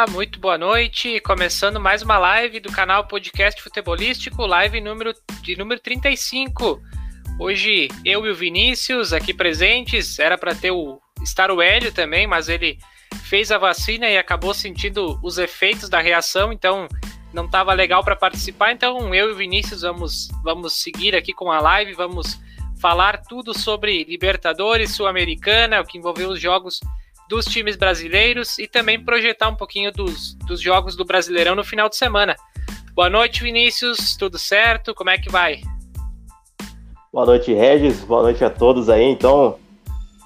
[0.00, 1.20] Olá, muito boa noite.
[1.20, 6.80] Começando mais uma live do canal Podcast Futebolístico, live número de número 35.
[7.38, 12.26] Hoje eu e o Vinícius aqui presentes, era para ter o estar o Hélio também,
[12.26, 12.78] mas ele
[13.24, 16.88] fez a vacina e acabou sentindo os efeitos da reação, então
[17.30, 18.72] não estava legal para participar.
[18.72, 22.40] Então eu e o Vinícius vamos vamos seguir aqui com a live, vamos
[22.80, 26.80] falar tudo sobre Libertadores, Sul-Americana, o que envolveu os jogos
[27.30, 31.88] dos times brasileiros e também projetar um pouquinho dos, dos jogos do Brasileirão no final
[31.88, 32.34] de semana.
[32.92, 34.92] Boa noite, Vinícius, tudo certo?
[34.92, 35.60] Como é que vai?
[37.12, 39.04] Boa noite, Regis, boa noite a todos aí.
[39.04, 39.56] Então,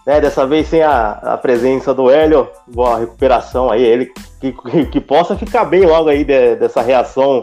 [0.06, 4.10] né, dessa vez sem a, a presença do Hélio, boa recuperação aí, ele
[4.40, 7.42] que, que, que possa ficar bem logo aí de, dessa reação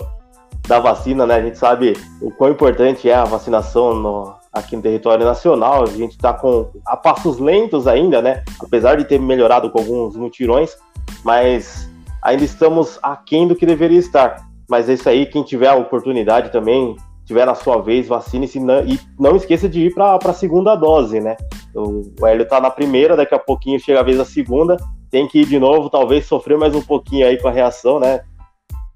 [0.67, 1.35] da vacina, né?
[1.35, 5.83] A gente sabe o quão importante é a vacinação no, aqui no território nacional.
[5.83, 8.43] A gente está com a passos lentos ainda, né?
[8.61, 10.75] Apesar de ter melhorado com alguns mutirões,
[11.23, 11.89] mas
[12.21, 14.45] ainda estamos aquém do que deveria estar.
[14.69, 18.99] Mas é isso aí, quem tiver a oportunidade também, tiver na sua vez, vacine-se e
[19.19, 21.35] não esqueça de ir para a segunda dose, né?
[21.75, 24.77] O, Hélio está na primeira, daqui a pouquinho chega a vez da segunda,
[25.09, 28.21] tem que ir de novo, talvez sofrer mais um pouquinho aí com a reação, né?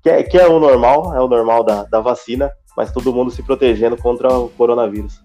[0.02, 3.32] Que é, que é o normal, é o normal da, da vacina, mas todo mundo
[3.32, 5.25] se protegendo contra o coronavírus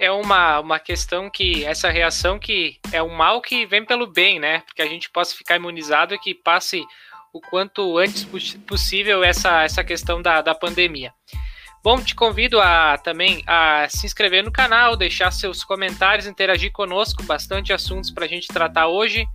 [0.00, 4.38] é uma, uma questão que essa reação que é um mal que vem pelo bem,
[4.38, 4.60] né?
[4.60, 6.84] Porque a gente possa ficar imunizado e que passe
[7.32, 8.26] o quanto antes
[8.66, 11.12] possível essa, essa questão da, da pandemia.
[11.82, 17.22] Bom, te convido a também a se inscrever no canal, deixar seus comentários, interagir conosco,
[17.22, 19.26] bastante assuntos para a gente tratar hoje.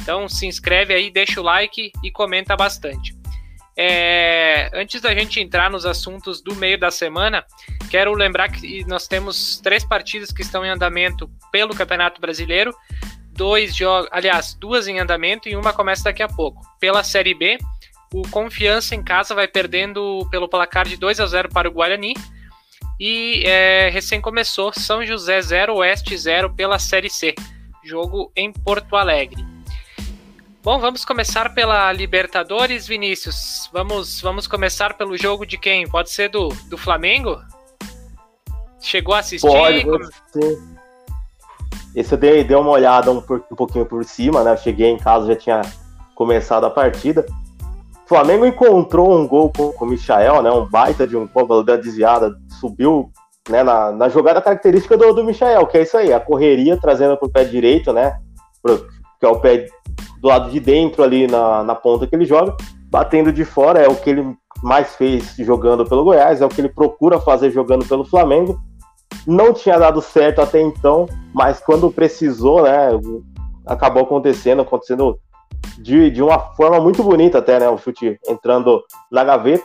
[0.00, 3.16] Então se inscreve aí, deixa o like e comenta bastante.
[3.76, 4.15] É,
[4.76, 7.44] antes da gente entrar nos assuntos do meio da semana,
[7.90, 12.74] quero lembrar que nós temos três partidas que estão em andamento pelo Campeonato Brasileiro,
[13.32, 16.60] dois jogos, aliás, duas em andamento e uma começa daqui a pouco.
[16.78, 17.58] Pela Série B,
[18.12, 22.14] o Confiança em casa vai perdendo pelo placar de 2 a 0 para o Guarani.
[22.98, 27.34] E é, recém começou São José 0, Oeste 0 pela Série C.
[27.84, 29.55] Jogo em Porto Alegre.
[30.66, 33.70] Bom, vamos começar pela Libertadores, Vinícius.
[33.72, 35.88] Vamos, vamos começar pelo jogo de quem?
[35.88, 37.38] Pode ser do, do Flamengo?
[38.80, 39.46] Chegou a assistir?
[39.46, 39.84] Pode,
[40.32, 40.58] sim.
[41.94, 44.54] Esse eu dei, dei uma olhada um, um pouquinho por cima, né?
[44.54, 45.62] Eu cheguei em casa, já tinha
[46.16, 47.24] começado a partida.
[48.04, 50.50] O Flamengo encontrou um gol com, com o Michael, né?
[50.50, 53.12] Um baita de um gol da desviada, subiu
[53.48, 57.16] né, na, na jogada característica do, do Michael, que é isso aí, a correria trazendo
[57.16, 58.18] para o pé direito, né?
[58.60, 58.84] Pro,
[59.20, 59.66] que é o pé
[60.20, 62.56] do lado de dentro ali na, na ponta que ele joga,
[62.90, 66.60] batendo de fora, é o que ele mais fez jogando pelo Goiás, é o que
[66.60, 68.58] ele procura fazer jogando pelo Flamengo.
[69.26, 72.90] Não tinha dado certo até então, mas quando precisou, né,
[73.66, 75.18] acabou acontecendo, acontecendo
[75.78, 79.64] de, de uma forma muito bonita até, né, o chute entrando na gaveta,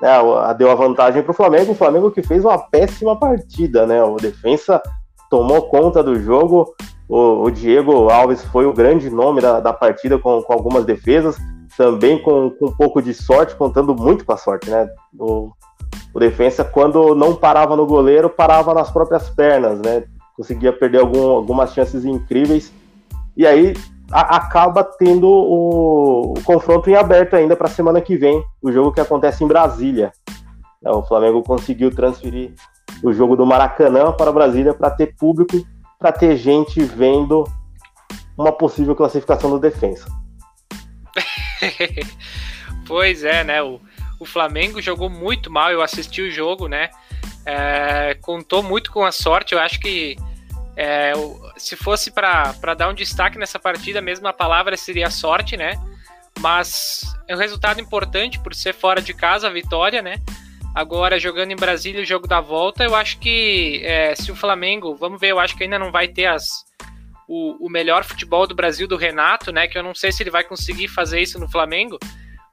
[0.00, 0.12] né,
[0.56, 4.16] deu a vantagem para o Flamengo, o Flamengo que fez uma péssima partida, né, o
[4.16, 4.80] defensa
[5.30, 6.74] tomou conta do jogo,
[7.08, 11.36] o, o Diego Alves foi o grande nome da, da partida com, com algumas defesas,
[11.76, 14.88] também com, com, um pouco de sorte, contando muito com a sorte, né?
[15.18, 15.50] O,
[16.12, 20.04] o defensa, quando não parava no goleiro, parava nas próprias pernas, né?
[20.36, 22.72] Conseguia perder algum, algumas chances incríveis.
[23.34, 23.74] E aí
[24.12, 28.70] a, acaba tendo o, o, confronto em aberto ainda para a semana que vem, o
[28.70, 30.12] jogo que acontece em Brasília.
[30.84, 32.52] O Flamengo conseguiu transferir
[33.02, 35.56] o jogo do Maracanã para Brasília para ter público
[35.98, 37.44] para ter gente vendo
[38.36, 40.06] uma possível classificação do defensa.
[42.86, 43.62] pois é, né?
[43.62, 43.80] O,
[44.20, 46.90] o Flamengo jogou muito mal, eu assisti o jogo, né?
[47.44, 50.16] É, contou muito com a sorte, eu acho que
[50.76, 51.12] é,
[51.56, 55.72] se fosse para dar um destaque nessa partida, a mesma palavra seria sorte, né?
[56.38, 60.22] Mas é um resultado importante por ser fora de casa, a vitória, né?
[60.78, 64.94] Agora, jogando em Brasília o jogo da volta, eu acho que é, se o Flamengo,
[64.94, 66.64] vamos ver, eu acho que ainda não vai ter as,
[67.26, 69.66] o, o, melhor futebol do Brasil do Renato, né?
[69.66, 71.98] Que eu não sei se ele vai conseguir fazer isso no Flamengo,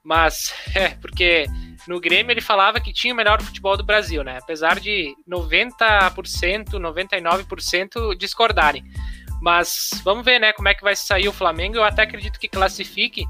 [0.04, 1.45] mas é porque
[1.88, 4.39] no Grêmio ele falava que tinha o melhor futebol do Brasil, né?
[4.42, 8.83] Apesar de 90%, 99% discordarem.
[9.39, 11.75] Mas vamos ver, né, como é que vai sair o Flamengo.
[11.75, 13.24] Eu até acredito que classifique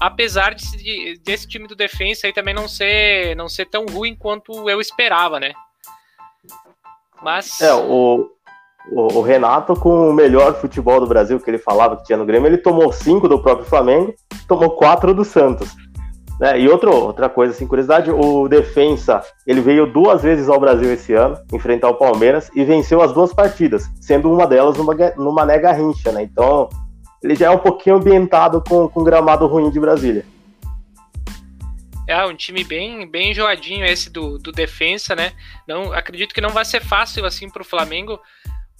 [0.00, 4.68] apesar de, desse time do defensa aí também não ser, não ser tão ruim quanto
[4.68, 5.52] eu esperava, né?
[7.22, 7.60] Mas.
[7.60, 8.30] É, o,
[8.90, 12.26] o, o, Renato, com o melhor futebol do Brasil que ele falava que tinha no
[12.26, 14.14] Grêmio, ele tomou cinco do próprio Flamengo,
[14.46, 15.74] tomou quatro do Santos.
[16.38, 16.60] Né?
[16.60, 21.12] E outro, outra coisa, assim, curiosidade, o Defensa, ele veio duas vezes ao Brasil esse
[21.12, 25.72] ano, enfrentar o Palmeiras, e venceu as duas partidas, sendo uma delas numa, numa nega
[25.72, 26.22] rincha, né?
[26.22, 26.68] Então,
[27.22, 30.24] ele já é um pouquinho ambientado com, com gramado ruim de Brasília.
[32.06, 35.32] É um time bem, bem enjoadinho esse do, do defensa, né?
[35.66, 38.18] Não acredito que não vai ser fácil assim para o Flamengo,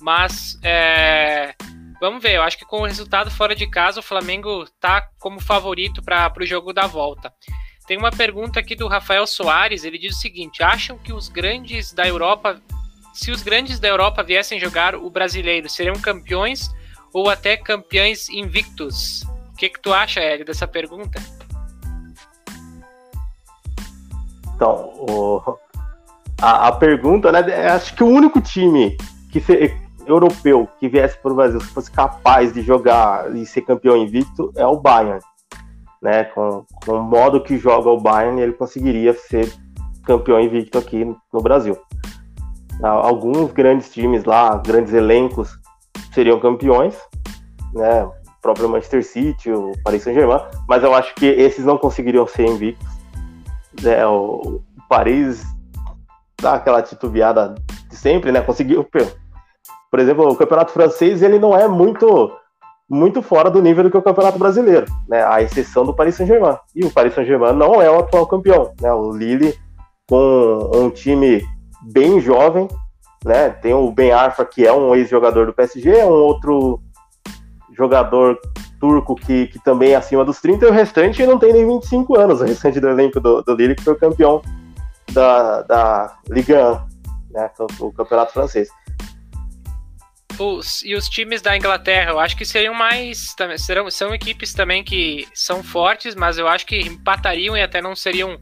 [0.00, 1.54] mas é,
[2.00, 2.36] vamos ver.
[2.36, 6.32] Eu acho que com o resultado fora de casa o Flamengo tá como favorito para
[6.40, 7.30] o jogo da volta.
[7.86, 9.84] Tem uma pergunta aqui do Rafael Soares.
[9.84, 12.62] Ele diz o seguinte: acham que os grandes da Europa,
[13.12, 16.70] se os grandes da Europa viessem jogar o brasileiro, seriam campeões
[17.12, 19.22] ou até campeões invictos?
[19.52, 21.20] O que, que tu acha, Hélio, dessa pergunta?
[24.54, 25.58] Então, o,
[26.40, 27.44] a, a, pergunta, né?
[27.48, 28.96] É, acho que o único time
[29.30, 29.74] que se,
[30.06, 34.52] europeu que viesse para o Brasil, se fosse capaz de jogar e ser campeão invicto,
[34.56, 35.20] é o Bayern.
[36.00, 39.52] Né, com, com o modo que joga o Bayern, ele conseguiria ser
[40.04, 41.76] campeão invicto aqui no Brasil.
[42.80, 45.57] Alguns grandes times lá, grandes elencos,
[46.18, 46.96] seriam campeões,
[47.72, 48.02] né?
[48.02, 48.12] O
[48.42, 52.98] próprio Manchester City, o Paris Saint-Germain, mas eu acho que esses não conseguiriam ser invictos
[53.86, 55.44] é, o, Paris
[56.40, 57.54] dá aquela titubeada
[57.88, 58.40] de sempre, né?
[58.40, 58.84] Conseguiu.
[59.90, 62.32] Por exemplo, o campeonato francês ele não é muito
[62.90, 65.22] muito fora do nível do que o campeonato brasileiro, né?
[65.24, 66.56] A exceção do Paris Saint-Germain.
[66.74, 68.92] E o Paris Saint-Germain não é o atual campeão, né?
[68.92, 69.54] O Lille
[70.08, 71.46] com um time
[71.92, 72.66] bem jovem,
[73.24, 73.50] né?
[73.50, 76.80] Tem o Ben Arfa que é um ex-jogador do PSG, um outro
[77.76, 78.38] jogador
[78.80, 82.18] turco que, que também é acima dos 30, e o restante não tem nem 25
[82.18, 84.42] anos, o restante do elenco do, do Lille, que foi campeão
[85.12, 86.56] da, da Ligue 1,
[87.30, 88.68] né, o, o campeonato francês.
[90.38, 93.34] Os, e os times da Inglaterra, eu acho que seriam mais.
[93.56, 97.96] Serão, são equipes também que são fortes, mas eu acho que empatariam e até não
[97.96, 98.38] seriam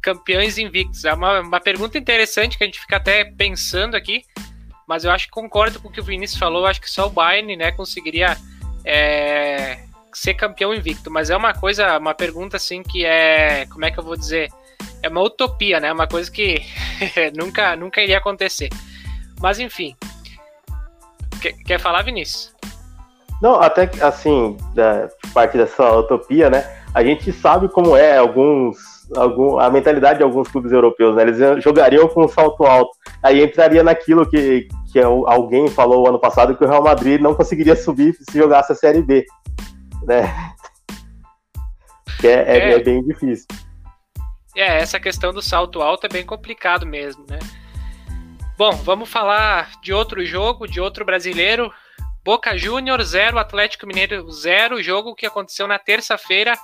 [0.00, 1.04] campeões invictos.
[1.04, 4.22] É uma, uma pergunta interessante que a gente fica até pensando aqui,
[4.86, 6.66] mas eu acho que concordo com o que o Vinícius falou.
[6.66, 8.36] Acho que só o Bayern né, conseguiria
[8.84, 9.78] é,
[10.12, 13.98] ser campeão invicto, mas é uma coisa, uma pergunta assim que é, como é que
[13.98, 14.50] eu vou dizer?
[15.02, 15.92] É uma utopia, né?
[15.92, 16.62] Uma coisa que
[17.36, 18.68] nunca, nunca iria acontecer.
[19.40, 19.96] Mas enfim.
[21.40, 22.54] Quer, quer falar, Vinícius?
[23.40, 26.80] Não, até assim, da parte dessa utopia, né?
[26.92, 28.76] A gente sabe como é alguns,
[29.16, 31.22] algum, a mentalidade de alguns clubes europeus, né?
[31.22, 32.90] Eles jogariam com um salto alto.
[33.22, 37.34] Aí entraria naquilo que, que é alguém falou ano passado que o Real Madrid não
[37.34, 39.24] conseguiria subir se jogasse a Série B,
[40.06, 40.52] né?
[42.20, 43.46] Que é, é, é, é bem difícil.
[44.56, 47.38] É, essa questão do salto alto é bem complicado mesmo, né?
[48.58, 51.72] Bom, vamos falar de outro jogo, de outro brasileiro.
[52.22, 56.54] Boca Júnior 0, Atlético Mineiro 0, jogo que aconteceu na terça-feira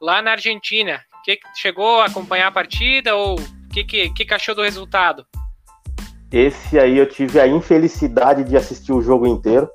[0.00, 1.02] lá na Argentina.
[1.24, 5.24] Que, chegou a acompanhar a partida ou o que, que, que achou do resultado?
[6.30, 9.68] Esse aí eu tive a infelicidade de assistir o jogo inteiro.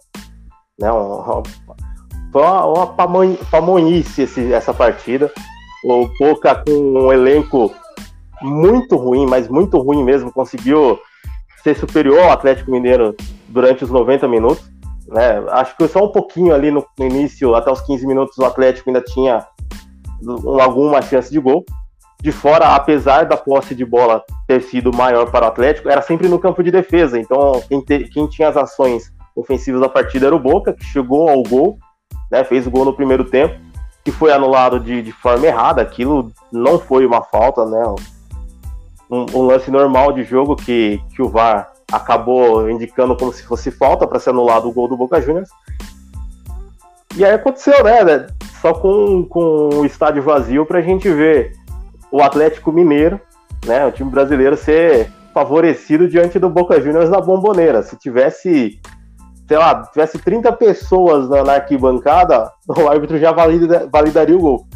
[0.79, 0.91] Né?
[0.91, 5.31] uma, uma pamonhice esse, essa partida.
[5.85, 7.73] O Boca com um elenco
[8.41, 10.99] muito ruim, mas muito ruim mesmo, conseguiu
[11.63, 13.15] ser superior ao Atlético Mineiro
[13.47, 14.69] durante os 90 minutos.
[15.07, 15.43] Né?
[15.49, 18.89] Acho que só um pouquinho ali no, no início, até os 15 minutos, o Atlético
[18.89, 19.45] ainda tinha
[20.59, 21.65] alguma chance de gol
[22.21, 26.27] de fora, apesar da posse de bola ter sido maior para o Atlético, era sempre
[26.27, 27.19] no campo de defesa.
[27.19, 31.29] Então, quem, te, quem tinha as ações ofensivas da partida era o Boca, que chegou
[31.29, 31.77] ao gol,
[32.31, 33.59] né, fez o gol no primeiro tempo,
[34.03, 35.81] que foi anulado de, de forma errada.
[35.81, 37.83] Aquilo não foi uma falta, né?
[39.09, 43.71] Um, um, lance normal de jogo que, que o VAR acabou indicando como se fosse
[43.71, 45.49] falta para ser anulado o gol do Boca Juniors.
[47.17, 48.27] E aí aconteceu, né?
[48.61, 51.53] Só com, com o estádio vazio para a gente ver
[52.11, 53.19] o Atlético Mineiro,
[53.65, 57.81] né, o time brasileiro, ser favorecido diante do Boca Juniors na bomboneira.
[57.81, 58.79] Se tivesse,
[59.47, 64.67] sei lá, tivesse 30 pessoas na, na arquibancada, o árbitro já valida, validaria o gol.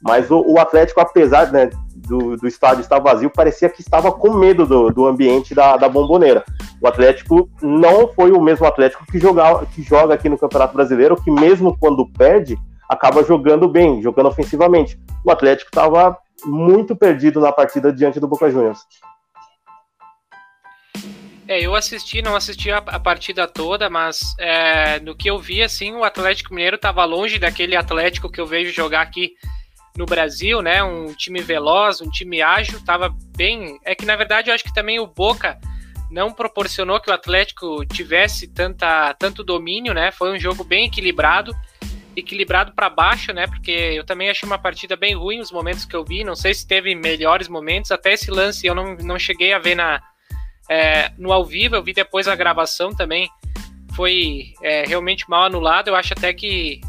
[0.00, 4.32] Mas o, o Atlético, apesar né, do, do, estádio estar vazio, parecia que estava com
[4.34, 6.44] medo do, do ambiente da, da bomboneira.
[6.80, 11.20] O Atlético não foi o mesmo Atlético que, joga, que joga aqui no Campeonato Brasileiro,
[11.20, 12.56] que mesmo quando perde,
[12.88, 14.98] acaba jogando bem, jogando ofensivamente.
[15.24, 18.80] O Atlético estava muito perdido na partida diante do Boca Juniors.
[21.48, 25.62] É, eu assisti, não assisti a, a partida toda, mas é, no que eu vi,
[25.62, 29.32] assim, o Atlético Mineiro estava longe daquele Atlético que eu vejo jogar aqui
[29.98, 30.80] no Brasil, né?
[30.80, 33.80] Um time veloz, um time ágil, estava bem.
[33.84, 35.58] É que na verdade eu acho que também o Boca
[36.08, 40.12] não proporcionou que o Atlético tivesse tanta, tanto domínio, né?
[40.12, 41.52] Foi um jogo bem equilibrado
[42.16, 43.46] equilibrado para baixo, né?
[43.46, 46.24] Porque eu também achei uma partida bem ruim os momentos que eu vi.
[46.24, 47.90] Não sei se teve melhores momentos.
[47.90, 50.00] Até esse lance eu não, não cheguei a ver na,
[50.68, 53.28] é, no ao vivo, eu vi depois a gravação também.
[53.94, 55.88] Foi é, realmente mal anulado.
[55.88, 56.80] Eu acho até que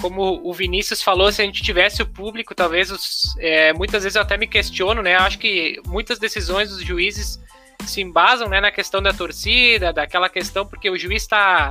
[0.00, 4.16] como o Vinícius falou, se a gente tivesse o público, talvez os, é, muitas vezes
[4.16, 5.16] eu até me questiono, né?
[5.16, 7.40] Acho que muitas decisões dos juízes
[7.86, 11.68] se embasam né, na questão da torcida, daquela questão, porque o juiz está,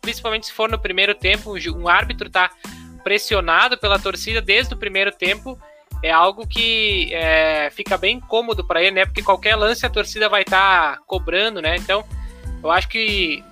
[0.00, 2.50] principalmente se for no primeiro tempo, um árbitro está
[3.04, 5.58] pressionado pela torcida desde o primeiro tempo,
[6.02, 9.06] é algo que é, fica bem cômodo para ele, né?
[9.06, 11.76] Porque qualquer lance a torcida vai estar tá cobrando, né?
[11.76, 12.04] Então,
[12.62, 13.44] eu acho que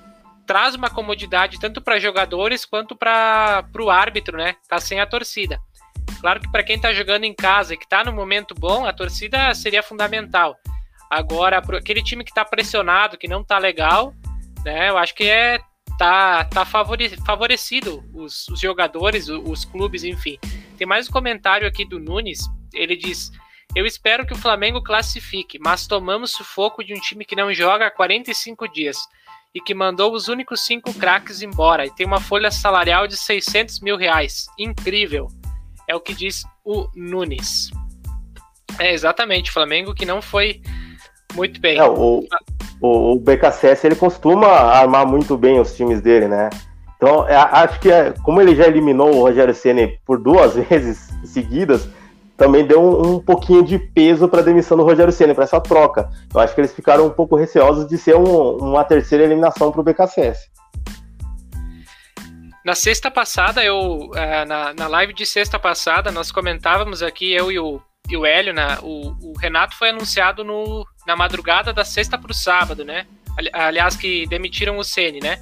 [0.49, 4.57] traz uma comodidade tanto para jogadores quanto para o árbitro, né?
[4.67, 5.61] Tá sem a torcida.
[6.23, 8.93] Claro que para quem está jogando em casa e que está no momento bom, a
[8.93, 10.57] torcida seria fundamental.
[11.11, 14.15] Agora, para aquele time que está pressionado, que não está legal,
[14.65, 14.89] né?
[14.89, 15.61] Eu acho que é
[15.99, 20.39] tá, tá favorecido os, os jogadores, os, os clubes, enfim.
[20.79, 22.41] Tem mais um comentário aqui do Nunes.
[22.73, 23.31] Ele diz:
[23.77, 27.87] Eu espero que o Flamengo classifique, mas tomamos sufoco de um time que não joga
[27.87, 28.97] há 45 dias
[29.59, 33.81] e que mandou os únicos cinco craques embora e tem uma folha salarial de 600
[33.81, 34.47] mil reais.
[34.57, 35.27] Incrível.
[35.89, 37.69] É o que diz o Nunes.
[38.79, 40.63] É exatamente, Flamengo que não foi
[41.35, 41.77] muito bem.
[41.77, 42.25] É, o,
[42.81, 43.25] o, o
[43.83, 46.51] ele costuma armar muito bem os times dele, né?
[46.97, 51.11] Então, é, acho que é, como ele já eliminou o Rogério Ceni por duas vezes
[51.25, 51.89] seguidas,
[52.39, 55.61] também deu um, um pouquinho de peso para a demissão do Rogério Ceni para essa
[55.61, 56.09] troca.
[56.33, 59.81] Eu acho que eles ficaram um pouco receosos de ser um, uma terceira eliminação para
[59.81, 60.49] o BKSS.
[62.65, 67.51] Na sexta passada, eu é, na, na live de sexta passada, nós comentávamos aqui, eu
[67.51, 71.85] e o, e o Hélio, né, o, o Renato foi anunciado no, na madrugada da
[71.85, 73.05] sexta para o sábado, né?
[73.53, 75.39] Aliás, que demitiram o Ceni, né?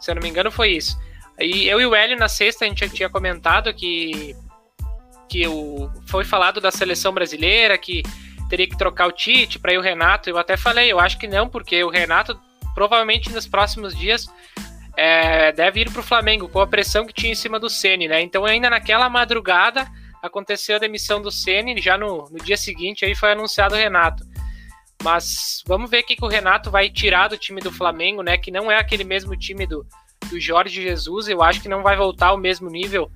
[0.00, 0.98] Se eu não me engano, foi isso.
[1.38, 4.34] E eu e o Hélio, na sexta, a gente tinha comentado que
[5.28, 8.02] que o, foi falado da seleção brasileira, que
[8.48, 10.30] teria que trocar o Tite para ir o Renato.
[10.30, 12.38] Eu até falei, eu acho que não, porque o Renato
[12.74, 14.28] provavelmente nos próximos dias
[14.96, 18.08] é, deve ir para o Flamengo com a pressão que tinha em cima do Ceni,
[18.08, 18.20] né?
[18.20, 19.86] Então ainda naquela madrugada
[20.22, 24.24] aconteceu a demissão do Ceni, já no, no dia seguinte aí foi anunciado o Renato.
[25.02, 28.36] Mas vamos ver o que, que o Renato vai tirar do time do Flamengo, né?
[28.36, 29.86] Que não é aquele mesmo time do,
[30.28, 31.28] do Jorge Jesus.
[31.28, 33.10] Eu acho que não vai voltar ao mesmo nível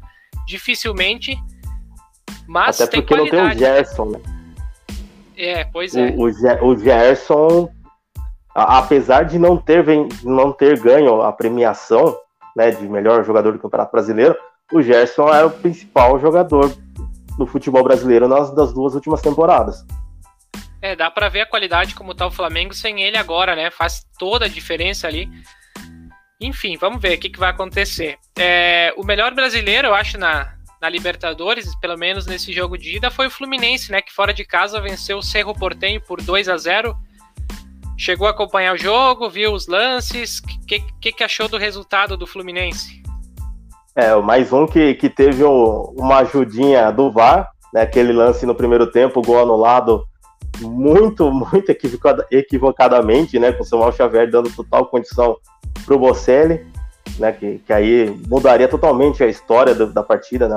[0.47, 1.37] dificilmente.
[2.47, 4.21] Mas Até porque não tem o Gerson, né?
[5.37, 6.11] É, pois é.
[6.11, 7.69] O, o, o Gerson,
[8.55, 9.85] apesar de não ter,
[10.23, 12.17] não ter ganho a premiação
[12.57, 14.37] né, de melhor jogador do Campeonato Brasileiro,
[14.73, 16.73] o Gerson era o principal jogador
[17.37, 19.85] do futebol brasileiro nas das duas últimas temporadas.
[20.81, 23.71] É, dá para ver a qualidade como tá o Flamengo sem ele agora, né?
[23.71, 25.29] Faz toda a diferença ali.
[26.41, 28.19] Enfim, vamos ver o que, que vai acontecer.
[28.37, 33.09] É, o melhor brasileiro, eu acho, na, na Libertadores, pelo menos nesse jogo de ida,
[33.09, 34.03] foi o Fluminense, né?
[34.03, 36.97] Que fora de casa venceu o Cerro Portenho por 2 a 0
[37.97, 40.41] Chegou a acompanhar o jogo, viu os lances.
[40.41, 43.01] O que, que, que, achou do resultado do Fluminense?
[43.95, 47.83] É, mais um que, que teve um, uma ajudinha do VAR, né?
[47.83, 50.05] Aquele lance no primeiro tempo, gol anulado
[50.61, 51.73] muito, muito
[52.33, 53.53] equivocadamente, né?
[53.53, 55.37] Com o Samuel Xavier dando total condição
[55.85, 56.72] para o Bocelli
[57.18, 57.32] né?
[57.32, 60.56] Que, que aí mudaria totalmente a história do, da partida, né?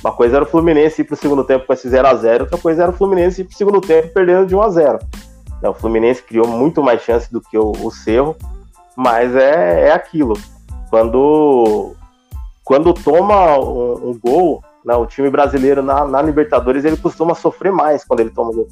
[0.00, 2.92] Uma coisa era o Fluminense ir pro segundo tempo com esse 0x0, outra coisa era
[2.92, 5.00] o Fluminense ir pro segundo tempo perdendo de 1x0.
[5.58, 8.36] Então, o Fluminense criou muito mais chance do que o, o Cerro,
[8.96, 10.34] mas é, é aquilo.
[10.90, 11.94] Quando,
[12.64, 17.72] quando toma um, um gol, né, o time brasileiro na, na, Libertadores ele costuma sofrer
[17.72, 18.68] mais quando ele toma um gol.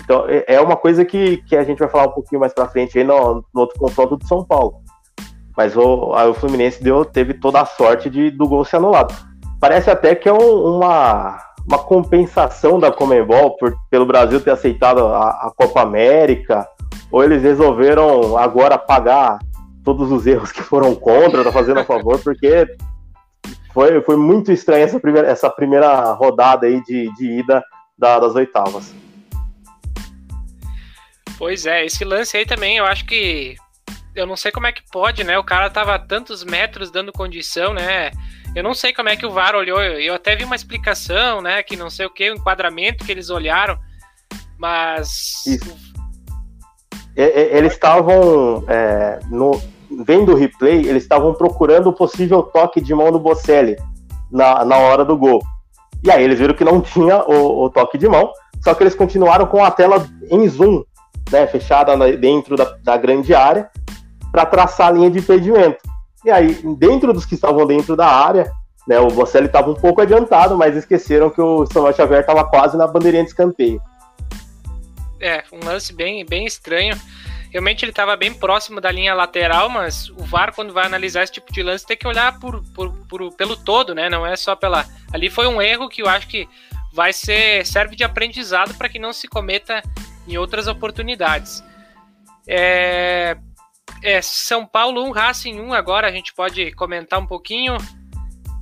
[0.00, 2.68] Então é, é uma coisa que, que a gente vai falar um pouquinho mais para
[2.68, 4.83] frente aí no, no outro confronto do São Paulo.
[5.56, 9.14] Mas o, o Fluminense deu, teve toda a sorte de, do gol ser anulado.
[9.60, 15.06] Parece até que é um, uma, uma compensação da Comembol por, pelo Brasil ter aceitado
[15.06, 16.68] a, a Copa América,
[17.10, 19.38] ou eles resolveram agora pagar
[19.84, 22.66] todos os erros que foram contra, tá fazendo a favor, porque
[23.72, 27.62] foi, foi muito estranha essa primeira, essa primeira rodada aí de, de ida
[27.96, 28.94] da, das oitavas.
[31.36, 33.56] Pois é, esse lance aí também eu acho que
[34.14, 35.38] eu não sei como é que pode, né?
[35.38, 38.10] O cara tava a tantos metros dando condição, né?
[38.54, 39.82] Eu não sei como é que o VAR olhou.
[39.82, 41.62] Eu até vi uma explicação, né?
[41.62, 43.76] Que não sei o que, o enquadramento que eles olharam,
[44.56, 45.44] mas.
[45.46, 45.94] Isso.
[47.16, 49.60] Eles estavam é, no
[50.04, 53.76] vendo o replay, eles estavam procurando o possível toque de mão do Bocelli
[54.30, 55.42] na, na hora do gol.
[56.02, 58.94] E aí eles viram que não tinha o, o toque de mão, só que eles
[58.94, 60.82] continuaram com a tela em zoom,
[61.30, 63.70] né, fechada dentro da, da grande área,
[64.34, 65.78] para traçar a linha de impedimento.
[66.24, 68.50] E aí, dentro dos que estavam dentro da área,
[68.84, 72.76] né, o Bocelli estava um pouco adiantado, mas esqueceram que o Samuel Xavier estava quase
[72.76, 73.80] na bandeirinha de escanteio.
[75.20, 77.00] É, um lance bem, bem estranho.
[77.52, 81.34] realmente ele estava bem próximo da linha lateral, mas o VAR, quando vai analisar esse
[81.34, 84.08] tipo de lance, tem que olhar por, por, por, pelo todo, né?
[84.10, 84.84] Não é só pela.
[85.12, 86.48] Ali foi um erro que eu acho que
[86.92, 87.64] vai ser.
[87.64, 89.80] serve de aprendizado para que não se cometa
[90.26, 91.62] em outras oportunidades.
[92.48, 93.36] É,
[94.04, 97.78] é, São Paulo 1, Racing 1, agora a gente pode comentar um pouquinho.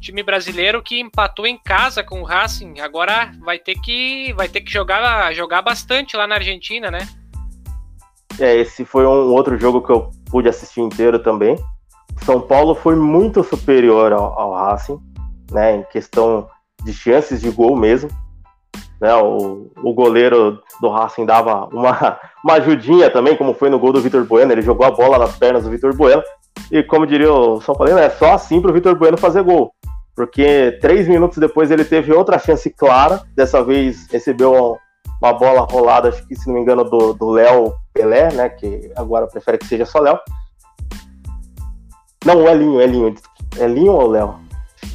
[0.00, 4.61] Time brasileiro que empatou em casa com o Racing, agora vai ter que vai ter
[4.61, 7.08] que jogar jogar bastante lá na Argentina, né?
[8.38, 11.56] É, esse foi um outro jogo que eu pude assistir inteiro também.
[12.25, 15.00] São Paulo foi muito superior ao, ao Racing,
[15.50, 16.49] né, em questão
[16.84, 18.08] de chances de gol mesmo.
[19.02, 23.92] Né, o, o goleiro do Racing dava uma, uma ajudinha também, como foi no gol
[23.92, 24.52] do Vitor Bueno.
[24.52, 26.23] Ele jogou a bola nas pernas do Vitor Bueno.
[26.71, 29.75] E como diria o São Paulo, é só assim para o Vitor Bueno fazer gol.
[30.14, 33.21] Porque três minutos depois ele teve outra chance clara.
[33.35, 34.78] Dessa vez recebeu
[35.21, 38.50] uma bola rolada, acho que se não me engano, do Léo Pelé, né?
[38.50, 40.16] Que agora prefere que seja só Léo.
[42.25, 43.14] Não, o Elinho, Elinho.
[43.59, 44.37] Elinho ou Léo?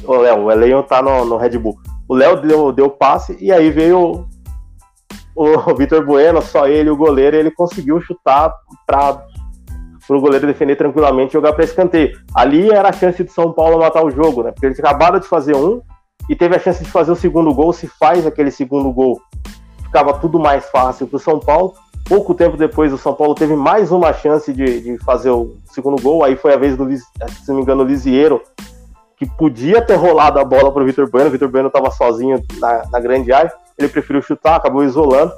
[0.04, 1.78] O Léo, o Elinho tá no, no Red Bull.
[2.08, 4.26] O Léo deu, deu passe e aí veio
[5.36, 8.52] o, o Vitor Bueno, só ele, o goleiro, ele conseguiu chutar
[8.86, 9.22] para
[10.08, 12.18] o goleiro defender tranquilamente e jogar para escanteio.
[12.34, 14.50] Ali era a chance de São Paulo matar o jogo, né?
[14.50, 15.80] Porque eles acabaram de fazer um
[16.28, 17.72] e teve a chance de fazer o segundo gol.
[17.72, 19.20] Se faz aquele segundo gol,
[19.84, 21.74] ficava tudo mais fácil para o São Paulo.
[22.08, 26.02] Pouco tempo depois, o São Paulo teve mais uma chance de, de fazer o segundo
[26.02, 26.24] gol.
[26.24, 27.04] Aí foi a vez do, se
[27.48, 28.42] não me engano, Lisieiro,
[29.18, 31.28] que podia ter rolado a bola para o Vitor Bueno.
[31.28, 33.52] O Vitor Bueno estava sozinho na, na, grande área.
[33.76, 35.32] Ele preferiu chutar, acabou isolando.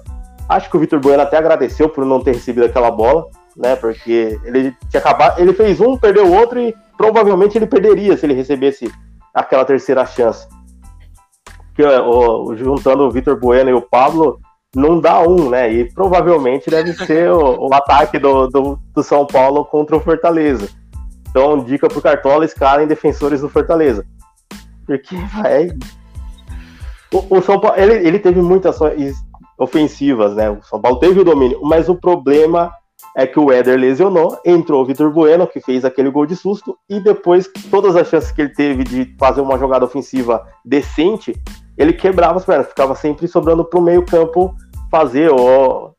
[0.48, 3.76] Acho que o Vitor Bueno até agradeceu por não ter recebido aquela bola, né?
[3.76, 8.26] Porque ele tinha acabado, ele fez um, perdeu o outro e provavelmente ele perderia se
[8.26, 8.92] ele recebesse
[9.34, 10.46] aquela terceira chance.
[11.74, 14.40] Que, ó, juntando o Vitor Bueno e o Pablo,
[14.74, 15.72] não dá um, né?
[15.72, 20.68] E provavelmente deve ser o, o ataque do, do, do, São Paulo contra o Fortaleza.
[21.30, 24.04] Então, dica pro Cartola, escalem defensores do Fortaleza.
[24.84, 25.70] Porque vai.
[27.12, 28.78] O, o, São Paulo, ele, ele teve muitas
[29.58, 30.50] ofensivas, né?
[30.50, 32.72] O São Paulo teve o domínio, mas o problema
[33.16, 36.76] é que o Éder lesionou, entrou o Vitor Bueno, que fez aquele gol de susto,
[36.88, 41.34] e depois todas as chances que ele teve de fazer uma jogada ofensiva decente,
[41.76, 44.54] ele quebrava as pernas, ficava sempre sobrando para o meio-campo
[44.90, 45.94] fazer, ou,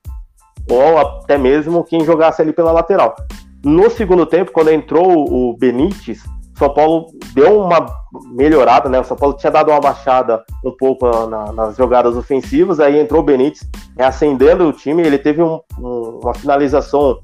[0.69, 3.15] ou até mesmo quem jogasse ali pela lateral.
[3.63, 6.23] No segundo tempo, quando entrou o Benítez,
[6.55, 7.85] São Paulo deu uma
[8.31, 8.99] melhorada, né?
[8.99, 13.21] O São Paulo tinha dado uma baixada um pouco na, nas jogadas ofensivas, aí entrou
[13.21, 17.19] o Benítez reacendendo o time, ele teve um, um, uma finalização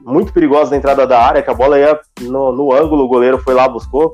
[0.00, 3.38] muito perigosa na entrada da área, que a bola ia no, no ângulo, o goleiro
[3.38, 4.10] foi lá, buscou,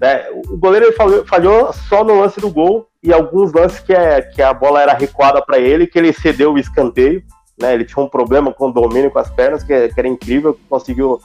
[0.00, 0.24] né?
[0.48, 4.42] O goleiro falhou, falhou, só no lance do gol e alguns lances que, é, que
[4.42, 7.22] a bola era recuada para ele, que ele cedeu o escanteio.
[7.60, 7.74] Né?
[7.74, 11.20] Ele tinha um problema com o domínio com as pernas, que, que era incrível, conseguiu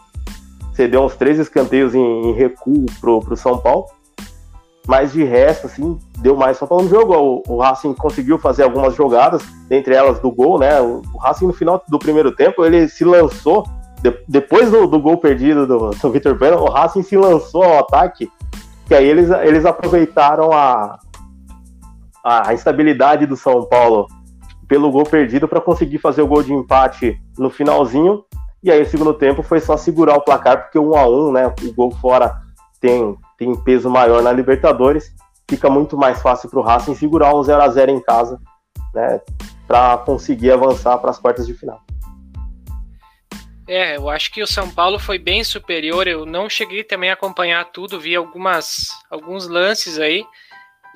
[0.74, 3.86] ceder uns três escanteios em, em recuo pro, pro São Paulo.
[4.88, 7.44] Mas de resto, assim, deu mais São Paulo no jogo.
[7.48, 10.80] O, o Racing conseguiu fazer algumas jogadas, dentre elas do gol, né?
[10.80, 13.68] O, o Racing no final do primeiro tempo, ele se lançou,
[14.02, 17.80] de, depois do, do, gol perdido do, do Vitor Bueno, o Racing se lançou ao
[17.80, 18.32] ataque
[18.88, 20.98] que aí eles, eles aproveitaram a,
[22.24, 24.08] a instabilidade do São Paulo
[24.67, 28.23] pelo gol perdido para conseguir fazer o gol de empate no finalzinho.
[28.62, 31.47] E aí, o segundo tempo foi só segurar o placar, porque um a um, né?
[31.47, 32.36] O gol fora
[32.82, 35.13] tem, tem peso maior na Libertadores.
[35.49, 38.39] Fica muito mais fácil para o Racing segurar um 0 a 0 em casa,
[38.93, 39.21] né?
[39.65, 41.82] Para conseguir avançar para as quartas de final.
[43.67, 46.08] É, eu acho que o São Paulo foi bem superior.
[46.08, 50.25] Eu não cheguei também a acompanhar tudo, vi algumas alguns lances aí.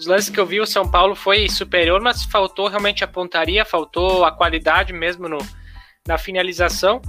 [0.02, 3.64] Os lances que eu vi, o São Paulo foi superior, mas faltou realmente a pontaria,
[3.64, 5.38] faltou a qualidade mesmo no,
[6.08, 7.00] na finalização.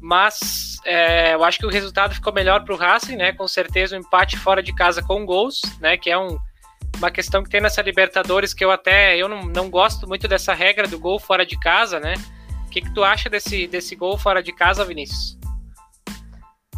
[0.00, 3.32] Mas é, eu acho que o resultado ficou melhor para o Racing, né?
[3.32, 5.96] Com certeza um empate fora de casa com gols, né?
[5.96, 6.36] Que é um,
[6.98, 10.52] uma questão que tem nessa Libertadores que eu até eu não, não gosto muito dessa
[10.52, 12.14] regra do gol fora de casa, né?
[12.72, 15.38] que, que tu acha desse, desse gol fora de casa, Vinícius?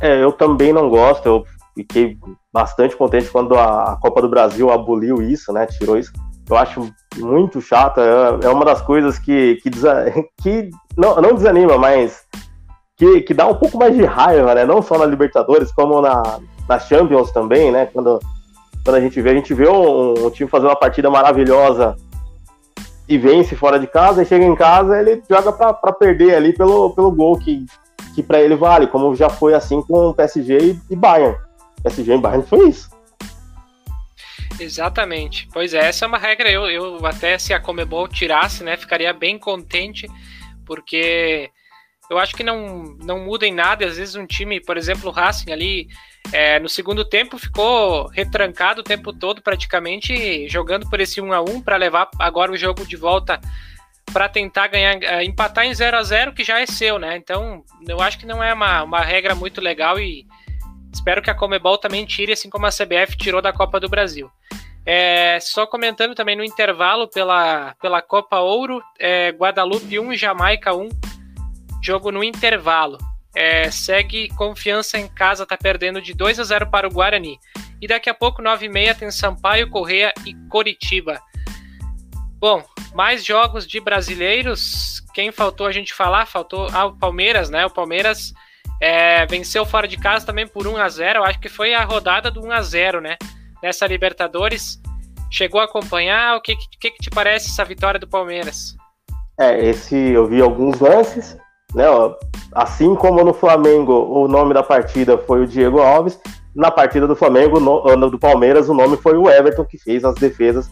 [0.01, 1.27] É, eu também não gosto.
[1.27, 2.17] Eu fiquei
[2.53, 5.67] bastante contente quando a Copa do Brasil aboliu isso, né?
[5.67, 6.13] Tirou isso.
[6.49, 8.01] Eu acho muito chato.
[8.01, 9.71] É, é uma das coisas que, que,
[10.43, 12.25] que não, não desanima, mas
[12.97, 14.65] que, que dá um pouco mais de raiva, né?
[14.65, 17.87] Não só na Libertadores, como na, na Champions também, né?
[17.87, 18.21] Quando,
[18.85, 21.97] quando a gente vê, a gente vê um, um time fazer uma partida maravilhosa
[23.09, 26.91] e vence fora de casa, e chega em casa ele joga para perder ali pelo,
[26.91, 27.67] pelo gol que,
[28.15, 31.37] que para ele vale, como já foi assim com o PSG e, e Bayern.
[31.85, 32.91] PSG e Bayern foi isso.
[34.59, 35.49] Exatamente.
[35.53, 36.51] Pois é, essa é uma regra.
[36.51, 40.09] Eu, eu até se a Comebol tirasse, né, ficaria bem contente,
[40.65, 41.51] porque
[42.11, 43.87] Eu acho que não, não muda em nada.
[43.87, 45.89] Às vezes um time, por exemplo, o Racing ali,
[46.33, 51.41] é, no segundo tempo ficou retrancado o tempo todo, praticamente, jogando por esse 1 a
[51.41, 53.41] 1 para levar agora o jogo de volta
[54.13, 57.17] para tentar ganhar, é, empatar em 0 a 0 que já é seu, né?
[57.17, 60.27] Então, eu acho que não é uma, uma regra muito legal e
[60.95, 64.31] espero que a Comebol também tire, assim como a CBF tirou da Copa do Brasil.
[64.87, 70.89] É, só comentando também no intervalo pela, pela Copa Ouro, é, Guadalupe 1, Jamaica 1,
[71.83, 72.99] jogo no intervalo.
[73.35, 77.39] É, segue confiança em casa, tá perdendo de 2 a 0 para o Guarani.
[77.81, 81.21] E daqui a pouco, 9 e meia, tem Sampaio, Correia e Coritiba.
[82.39, 82.63] Bom,
[82.95, 85.03] mais jogos de brasileiros.
[85.13, 86.27] Quem faltou a gente falar?
[86.27, 87.67] Faltou ah, o Palmeiras, né?
[87.67, 88.33] O Palmeiras
[88.85, 91.85] é, venceu fora de casa também por 1 a 0 Eu acho que foi a
[91.85, 93.17] rodada do 1 a 0 né?
[93.63, 94.79] Nessa Libertadores.
[95.31, 96.37] Chegou a acompanhar?
[96.37, 98.77] O que, que, que te parece essa vitória do Palmeiras?
[99.41, 101.37] É, esse eu vi alguns lances,
[101.75, 101.85] né?
[102.53, 106.21] Assim como no Flamengo o nome da partida foi o Diego Alves,
[106.55, 110.15] na partida do Flamengo, no, do Palmeiras, o nome foi o Everton, que fez as
[110.15, 110.71] defesas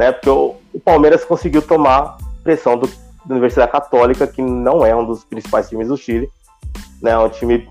[0.00, 0.12] né?
[0.12, 5.04] Porque o, o Palmeiras conseguiu tomar pressão do, da Universidade Católica, que não é um
[5.04, 6.30] dos principais times do Chile,
[7.02, 7.16] né?
[7.18, 7.68] Um time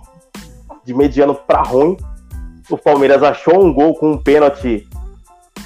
[0.83, 1.97] de mediano para ruim.
[2.69, 4.87] O Palmeiras achou um gol com um pênalti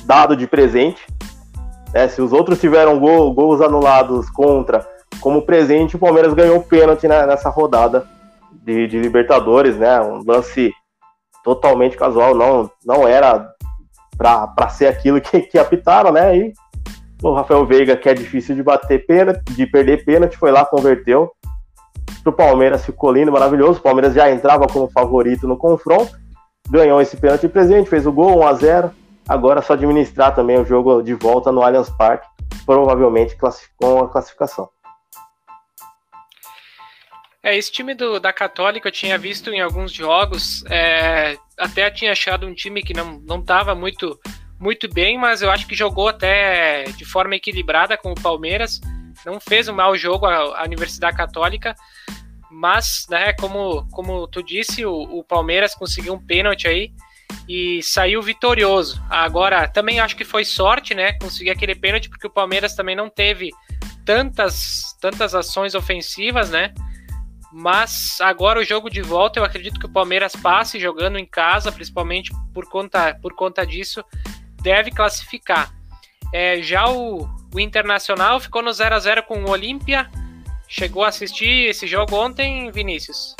[0.06, 1.06] dado de presente.
[1.94, 2.08] Né?
[2.08, 4.88] Se os outros tiveram gol, gols anulados contra
[5.22, 8.06] como presente, o Palmeiras ganhou o pênalti né, nessa rodada
[8.52, 10.02] de, de, Libertadores, né?
[10.02, 10.74] Um lance
[11.44, 13.50] totalmente casual, não, não era
[14.18, 16.38] para ser aquilo que, que apitaram, né?
[16.38, 16.54] E
[17.22, 21.32] o Rafael Veiga, que é difícil de bater pênalti, de perder pênalti, foi lá, converteu.
[22.24, 23.80] Pro Palmeiras ficou lindo, maravilhoso.
[23.80, 26.12] O Palmeiras já entrava como favorito no confronto,
[26.70, 28.92] ganhou esse pênalti presente, fez o gol 1 a 0
[29.28, 32.28] Agora é só administrar também o jogo de volta no Allianz Parque,
[32.66, 33.38] provavelmente
[33.78, 34.70] com a classificação.
[37.42, 42.12] É, esse time do, da Católica eu tinha visto em alguns jogos, é, até tinha
[42.12, 44.18] achado um time que não, não tava muito,
[44.60, 48.80] muito bem, mas eu acho que jogou até de forma equilibrada com o Palmeiras,
[49.26, 51.76] não fez um mau jogo a, Universidade Católica,
[52.50, 56.94] mas, né, como, como tu disse, o, o Palmeiras conseguiu um pênalti aí
[57.48, 59.04] e saiu vitorioso.
[59.10, 63.10] Agora, também acho que foi sorte, né, conseguir aquele pênalti, porque o Palmeiras também não
[63.10, 63.50] teve
[64.06, 66.74] tantas, tantas ações ofensivas, né,
[67.54, 71.72] mas agora o jogo de volta, eu acredito que o Palmeiras passe jogando em casa,
[71.72, 74.04] principalmente por conta, por conta disso,
[74.60, 75.72] deve classificar.
[76.34, 80.10] É, já o, o, Internacional ficou no 0 a 0 com o Olímpia.
[80.68, 83.36] Chegou a assistir esse jogo ontem, Vinícius?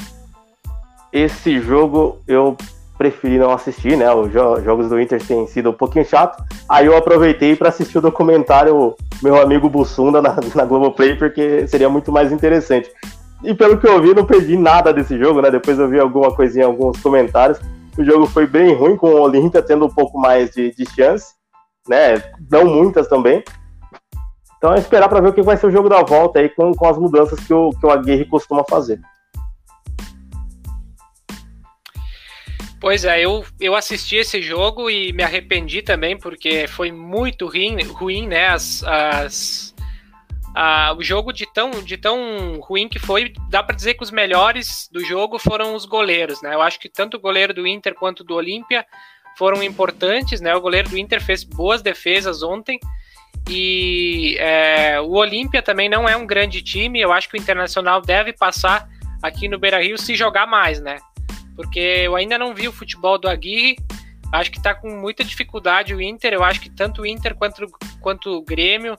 [1.12, 2.58] Esse jogo eu
[2.98, 4.12] preferi não assistir, né?
[4.14, 6.44] Os jogos do Inter têm sido um pouquinho chato.
[6.70, 11.90] Aí eu aproveitei para assistir o documentário Meu Amigo Bussunda na, na Globoplay, porque seria
[11.90, 12.90] muito mais interessante.
[13.44, 15.52] E pelo que eu vi, não perdi nada desse jogo, né?
[15.52, 17.60] Depois eu vi alguma coisinha, alguns comentários.
[17.98, 21.34] O jogo foi bem ruim, com o Olímpia tendo um pouco mais de, de chance,
[21.88, 22.24] né?
[22.50, 23.44] Não muitas também.
[24.64, 26.74] Então é esperar para ver o que vai ser o jogo da volta aí com,
[26.74, 28.98] com as mudanças que o, que o Aguirre costuma fazer.
[32.80, 37.84] Pois é, eu, eu assisti esse jogo e me arrependi também, porque foi muito ruim,
[37.84, 38.48] ruim né?
[38.48, 39.76] As, as,
[40.56, 44.12] ah, o jogo de tão, de tão ruim que foi, dá para dizer que os
[44.12, 46.54] melhores do jogo foram os goleiros, né?
[46.54, 48.86] Eu acho que tanto o goleiro do Inter quanto do Olímpia
[49.38, 50.56] foram importantes, né?
[50.56, 52.80] O goleiro do Inter fez boas defesas ontem
[53.50, 57.02] e é, o Olímpia também não é um grande time.
[57.02, 58.88] Eu acho que o Internacional deve passar
[59.22, 61.00] aqui no Beira Rio se jogar mais, né?
[61.56, 63.78] Porque eu ainda não vi o futebol do Aguirre.
[64.32, 66.34] Acho que tá com muita dificuldade o Inter.
[66.34, 67.68] Eu acho que tanto o Inter quanto,
[68.02, 68.98] quanto o Grêmio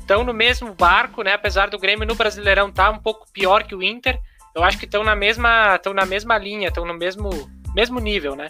[0.00, 1.32] estão no mesmo barco, né?
[1.32, 4.18] Apesar do Grêmio no Brasileirão tá um pouco pior que o Inter,
[4.54, 7.30] eu acho que estão na mesma, estão na mesma linha, estão no mesmo,
[7.74, 8.48] mesmo nível, né?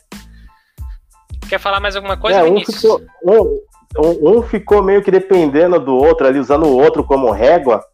[1.49, 3.61] Quer falar mais alguma coisa, é, um ficou, um,
[3.98, 7.85] um, ficou meio que dependendo do outro, ali usando o outro como régua,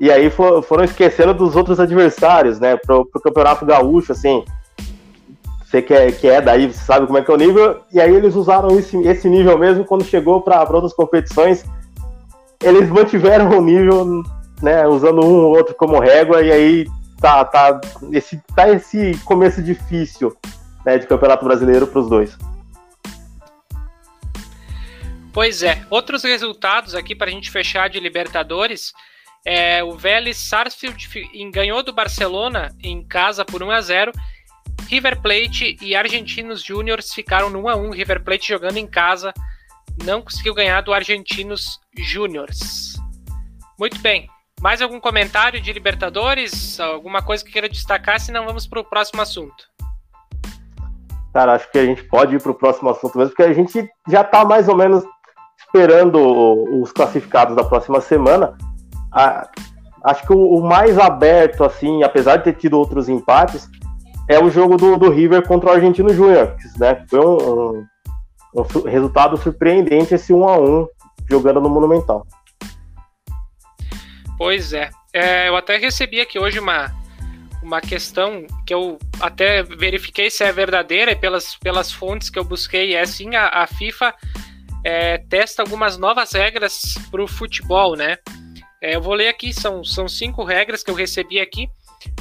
[0.00, 2.76] e aí for, foram esquecendo dos outros adversários, né?
[2.76, 4.44] Pro, pro Campeonato Gaúcho, assim,
[5.64, 8.00] você que é, que é daí, você sabe como é que é o nível, e
[8.00, 11.64] aí eles usaram esse, esse nível mesmo quando chegou para outras competições
[12.62, 14.22] eles mantiveram o nível,
[14.62, 16.86] né, usando um ou outro como régua, e aí
[17.20, 17.80] tá, tá,
[18.12, 20.34] esse, tá esse começo difícil
[20.86, 22.36] né, de Campeonato Brasileiro para os dois.
[25.32, 28.92] Pois é, outros resultados aqui para a gente fechar de Libertadores.
[29.44, 31.08] É, o Vélez Sarsfield
[31.50, 34.12] ganhou do Barcelona em casa por 1 a 0.
[34.88, 37.90] River Plate e Argentinos Júniors ficaram no 1 a 1.
[37.90, 39.32] River Plate jogando em casa
[40.04, 42.96] não conseguiu ganhar do Argentinos Júniors.
[43.78, 44.28] Muito bem.
[44.60, 46.78] Mais algum comentário de Libertadores?
[46.78, 48.20] Alguma coisa que queira destacar?
[48.20, 49.72] Senão vamos para o próximo assunto.
[51.32, 53.90] Cara, acho que a gente pode ir para o próximo assunto mesmo, porque a gente
[54.06, 55.02] já está mais ou menos
[55.72, 56.18] esperando
[56.82, 58.54] os classificados da próxima semana.
[60.04, 63.70] acho que o, mais aberto, assim, apesar de ter tido outros empates,
[64.28, 67.04] é o jogo do, do River contra o Argentino Júnior, né?
[67.08, 67.86] Foi um, um,
[68.54, 70.86] um, resultado surpreendente esse 1 a 1
[71.30, 72.26] jogando no Monumental.
[74.36, 74.90] Pois é.
[75.12, 75.48] é.
[75.48, 76.92] Eu até recebi aqui hoje uma,
[77.62, 82.44] uma questão que eu até verifiquei se é verdadeira e pelas, pelas fontes que eu
[82.44, 82.94] busquei.
[82.94, 84.14] É assim, a, a FIFA
[84.84, 88.16] é, testa algumas novas regras para o futebol, né?
[88.80, 91.68] É, eu vou ler aqui, são, são cinco regras que eu recebi aqui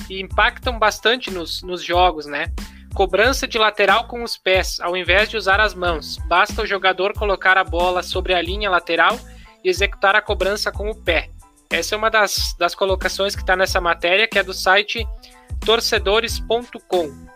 [0.09, 2.51] e impactam bastante nos, nos jogos, né?
[2.93, 6.17] Cobrança de lateral com os pés, ao invés de usar as mãos.
[6.27, 9.17] Basta o jogador colocar a bola sobre a linha lateral
[9.63, 11.29] e executar a cobrança com o pé.
[11.71, 15.07] Essa é uma das, das colocações que está nessa matéria, que é do site
[15.65, 17.27] torcedores.com.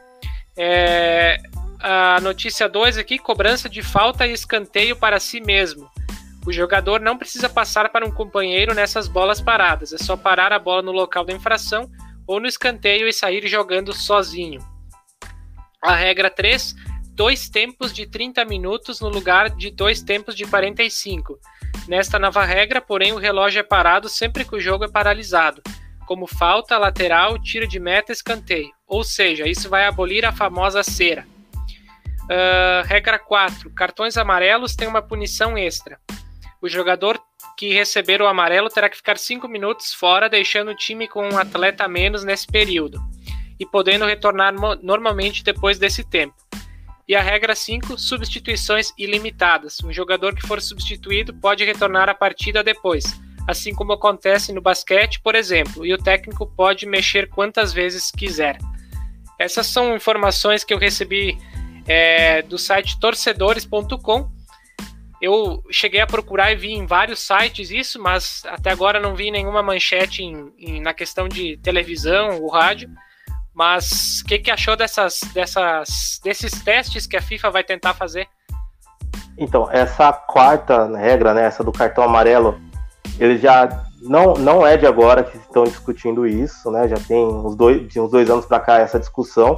[0.58, 1.38] É,
[1.80, 5.90] a notícia 2 aqui: cobrança de falta e escanteio para si mesmo.
[6.46, 10.60] O jogador não precisa passar para um companheiro nessas bolas paradas, é só parar a
[10.60, 11.90] bola no local da infração
[12.28, 14.62] ou no escanteio e sair jogando sozinho.
[15.82, 16.76] A regra 3:
[17.12, 21.40] dois tempos de 30 minutos no lugar de dois tempos de 45.
[21.88, 25.62] Nesta nova regra, porém, o relógio é parado sempre que o jogo é paralisado,
[26.06, 28.72] como falta, lateral, tiro de meta, escanteio.
[28.88, 31.26] Ou seja, isso vai abolir a famosa cera.
[32.26, 36.00] Uh, regra 4: cartões amarelos têm uma punição extra.
[36.62, 37.20] O jogador
[37.58, 41.38] que receber o amarelo terá que ficar 5 minutos fora, deixando o time com um
[41.38, 43.00] atleta a menos nesse período
[43.60, 46.36] e podendo retornar normalmente depois desse tempo.
[47.08, 49.78] E a regra 5, substituições ilimitadas.
[49.84, 53.04] Um jogador que for substituído pode retornar à partida depois,
[53.48, 58.58] assim como acontece no basquete, por exemplo, e o técnico pode mexer quantas vezes quiser.
[59.40, 61.38] Essas são informações que eu recebi
[61.88, 64.30] é, do site torcedores.com.
[65.22, 69.32] Eu cheguei a procurar e vi em vários sites isso, mas até agora não vi
[69.32, 72.90] nenhuma manchete em, em, na questão de televisão ou rádio.
[73.54, 78.28] Mas o que, que achou dessas, dessas, desses testes que a FIFA vai tentar fazer?
[79.38, 82.60] Então, essa quarta regra, né, essa do cartão amarelo,
[83.18, 86.88] ele já não, não é de agora que estão discutindo isso, né?
[86.88, 89.56] Já tem uns dois, uns dois anos para cá essa discussão.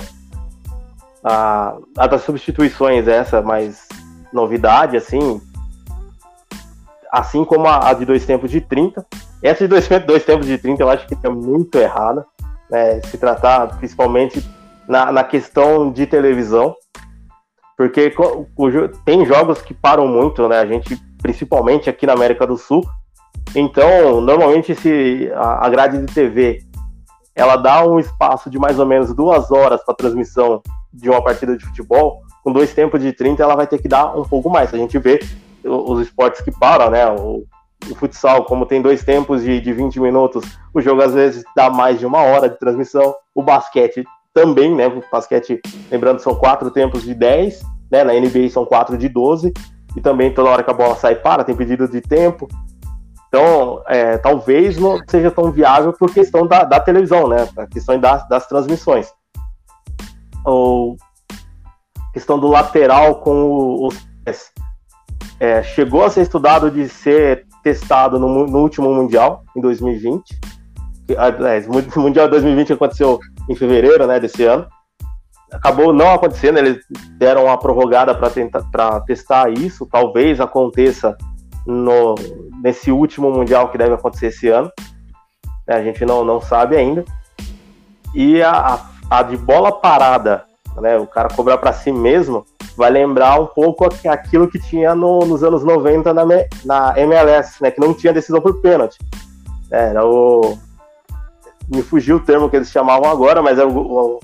[1.28, 3.88] A, a das substituições, essa mais
[4.32, 5.42] novidade, assim,
[7.12, 9.06] assim como a, a, de dois tempos de 30.
[9.42, 12.26] Essa de dois, dois tempos de 30 eu acho que é muito errada
[12.70, 14.44] né, se tratar principalmente
[14.88, 16.76] na, na questão de televisão,
[17.78, 18.68] porque o,
[19.06, 20.60] tem jogos que param muito, né?
[20.60, 22.84] A gente, principalmente aqui na América do Sul.
[23.56, 26.64] Então, normalmente se a grade de TV
[27.36, 30.62] ela dá um espaço de mais ou menos duas horas para transmissão
[30.98, 34.18] de uma partida de futebol, com dois tempos de 30 ela vai ter que dar
[34.18, 34.74] um pouco mais.
[34.74, 35.20] A gente vê
[35.64, 37.06] os esportes que param, né?
[37.12, 37.44] O,
[37.90, 41.70] o futsal, como tem dois tempos de, de 20 minutos, o jogo às vezes dá
[41.70, 43.14] mais de uma hora de transmissão.
[43.36, 44.88] O basquete também, né?
[44.88, 48.04] O basquete, lembrando, são quatro tempos de 10, né?
[48.04, 49.54] Na NBA são quatro de 12,
[49.96, 52.48] e também toda hora que a bola sai para, tem pedido de tempo.
[53.28, 57.48] Então, é, talvez não seja tão viável por questão da, da televisão, né?
[57.58, 59.12] A questão das, das transmissões.
[60.48, 60.96] Ou
[62.14, 64.52] questão do lateral com os pés.
[65.40, 70.40] É, chegou a ser estudado de ser testado no, no último Mundial, em 2020.
[71.96, 74.66] O Mundial 2020 aconteceu em fevereiro né, desse ano.
[75.52, 76.80] Acabou não acontecendo, eles
[77.18, 79.86] deram uma prorrogada para testar isso.
[79.86, 81.16] Talvez aconteça
[81.66, 82.16] no,
[82.64, 84.72] nesse último Mundial que deve acontecer esse ano.
[85.68, 87.06] É, a gente não, não sabe ainda.
[88.16, 88.78] E a, a
[89.30, 90.46] de bola parada,
[90.78, 92.46] né, o cara cobrar para si mesmo,
[92.78, 96.24] vai lembrar um pouco aquilo que tinha no, nos anos 90 na,
[96.64, 97.72] na MLS, né?
[97.72, 99.00] Que não tinha decisão por pênalti.
[99.72, 100.58] É, era o.
[101.68, 104.20] Me fugiu o termo que eles chamavam agora, mas era o,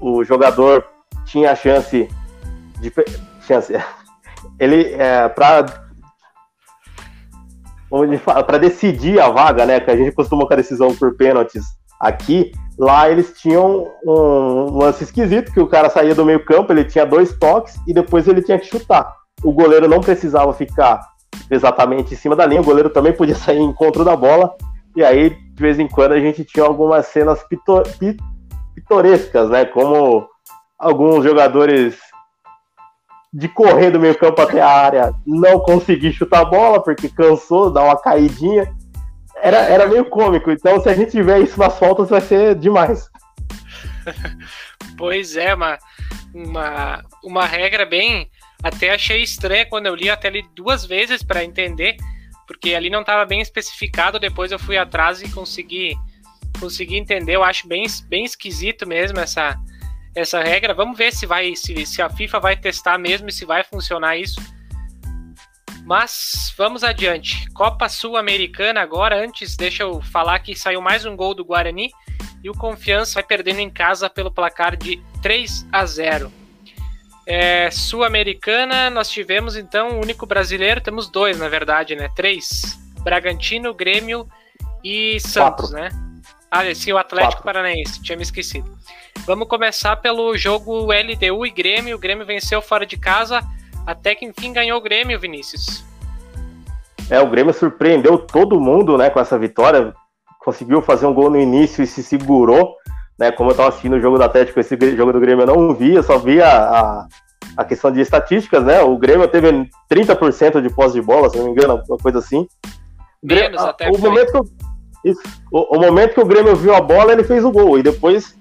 [0.00, 0.84] o, o jogador
[1.24, 2.08] tinha a chance
[2.80, 2.92] de.
[3.44, 3.74] Chance.
[4.58, 5.88] Ele, é, para
[8.46, 9.80] para decidir a vaga, né?
[9.80, 11.64] Que a gente costuma com a decisão por pênaltis
[11.98, 16.84] aqui, Lá eles tinham um lance esquisito, que o cara saía do meio campo, ele
[16.84, 19.12] tinha dois toques e depois ele tinha que chutar.
[19.42, 21.00] O goleiro não precisava ficar
[21.50, 24.54] exatamente em cima da linha, o goleiro também podia sair em encontro da bola,
[24.94, 27.82] e aí de vez em quando a gente tinha algumas cenas pitor
[28.74, 29.64] pitorescas, né?
[29.64, 30.28] Como
[30.78, 31.98] alguns jogadores
[33.32, 37.70] de correr do meio campo até a área não conseguir chutar a bola porque cansou,
[37.70, 38.72] dar uma caidinha
[39.42, 40.50] era, era meio cômico.
[40.50, 43.10] Então, se a gente tiver isso nas faltas, vai ser demais.
[44.96, 45.78] pois é, uma,
[46.34, 48.30] uma, uma regra bem.
[48.62, 51.96] Até achei estranha quando eu li, até li duas vezes para entender,
[52.46, 54.18] porque ali não estava bem especificado.
[54.18, 55.94] Depois eu fui atrás e consegui,
[56.58, 57.36] consegui entender.
[57.36, 59.56] Eu acho bem, bem esquisito mesmo essa,
[60.14, 60.74] essa regra.
[60.74, 64.16] Vamos ver se vai se, se a FIFA vai testar mesmo e se vai funcionar
[64.16, 64.40] isso.
[65.88, 67.50] Mas vamos adiante.
[67.52, 69.24] Copa Sul-Americana agora.
[69.24, 71.90] Antes, deixa eu falar que saiu mais um gol do Guarani
[72.44, 76.30] e o Confiança vai perdendo em casa pelo placar de 3 a 0.
[77.26, 82.10] É, Sul-Americana, nós tivemos então o único brasileiro, temos dois na verdade, né?
[82.14, 84.28] Três: Bragantino, Grêmio
[84.84, 85.74] e Santos, Quatro.
[85.74, 85.88] né?
[86.50, 87.44] Ah, sim, o Atlético Quatro.
[87.44, 88.78] Paranaense, tinha me esquecido.
[89.24, 91.96] Vamos começar pelo jogo LDU e Grêmio.
[91.96, 93.42] O Grêmio venceu fora de casa
[93.88, 95.82] até que enfim ganhou o Grêmio, Vinícius.
[97.08, 99.94] É, o Grêmio surpreendeu todo mundo, né, com essa vitória.
[100.44, 102.76] Conseguiu fazer um gol no início e se segurou,
[103.18, 103.32] né?
[103.32, 105.94] Como eu estava assistindo o jogo do Atlético, esse jogo do Grêmio eu não vi,
[105.94, 107.08] eu só vi a, a,
[107.56, 108.82] a questão de estatísticas, né?
[108.82, 109.48] O Grêmio teve
[109.90, 112.46] 30% de posse de bola, se não me engano, uma coisa assim.
[113.22, 113.88] Menos até.
[113.88, 117.42] O momento, que, isso, o, o, momento que o Grêmio viu a bola, ele fez
[117.42, 117.78] o gol.
[117.78, 118.36] E depois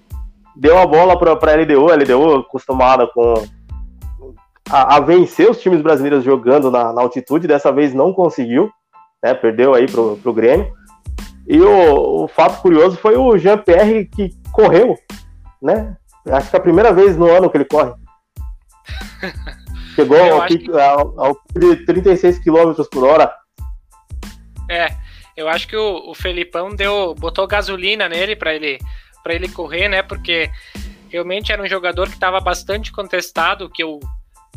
[0.57, 1.89] deu a bola para a LDU.
[1.89, 3.45] A LDU acostumada com,
[4.69, 8.71] a, a, vencer os times brasileiros jogando na, na, altitude, dessa vez não conseguiu,
[9.23, 10.71] né, perdeu aí pro, pro Grêmio.
[11.47, 14.97] E o, o fato curioso foi o Jean-Pierre que correu,
[15.61, 15.95] né?
[16.29, 17.93] Acho que é a primeira vez no ano que ele corre.
[19.95, 20.69] Chegou ao, que...
[20.71, 23.33] ao, ao, de 36 km por hora.
[24.69, 24.89] É,
[25.35, 28.77] eu acho que o, o Felipão deu, botou gasolina nele para ele
[29.29, 30.01] ele correr, né?
[30.01, 30.49] Porque
[31.09, 33.99] realmente era um jogador que estava bastante contestado, que eu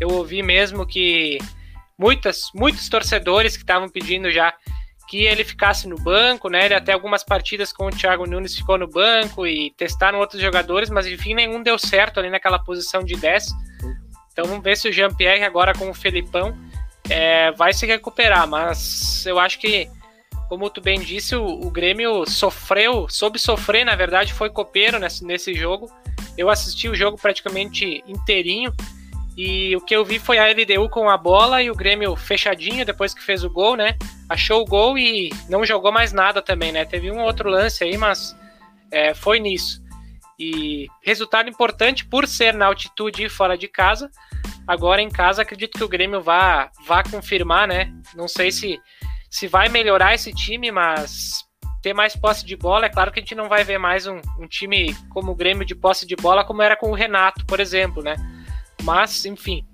[0.01, 1.39] eu ouvi mesmo que
[1.99, 4.55] muitas, muitos torcedores que estavam pedindo já
[5.07, 6.67] que ele ficasse no banco, né?
[6.67, 10.89] Ele até algumas partidas com o Thiago Nunes ficou no banco e testaram outros jogadores,
[10.89, 13.47] mas enfim, nenhum deu certo ali naquela posição de 10.
[14.33, 16.57] Então vamos ver se o Jean-Pierre agora com o Felipão
[17.09, 19.91] é, vai se recuperar, mas eu acho que,
[20.49, 25.25] como tu bem disse, o, o Grêmio sofreu, soube sofrer, na verdade, foi copeiro nesse,
[25.25, 25.91] nesse jogo.
[26.39, 28.73] Eu assisti o jogo praticamente inteirinho
[29.43, 32.85] e o que eu vi foi a LDU com a bola e o Grêmio fechadinho
[32.85, 33.97] depois que fez o gol, né?
[34.29, 36.85] Achou o gol e não jogou mais nada também, né?
[36.85, 38.37] Teve um outro lance aí, mas
[38.93, 39.83] é, foi nisso.
[40.39, 44.11] E resultado importante por ser na altitude e fora de casa.
[44.67, 47.91] Agora em casa, acredito que o Grêmio vá, vá confirmar, né?
[48.15, 48.79] Não sei se,
[49.31, 51.47] se vai melhorar esse time, mas
[51.81, 54.21] ter mais posse de bola, é claro que a gente não vai ver mais um,
[54.39, 57.59] um time como o Grêmio de posse de bola, como era com o Renato, por
[57.59, 58.17] exemplo, né?
[58.83, 59.65] Mas, enfim.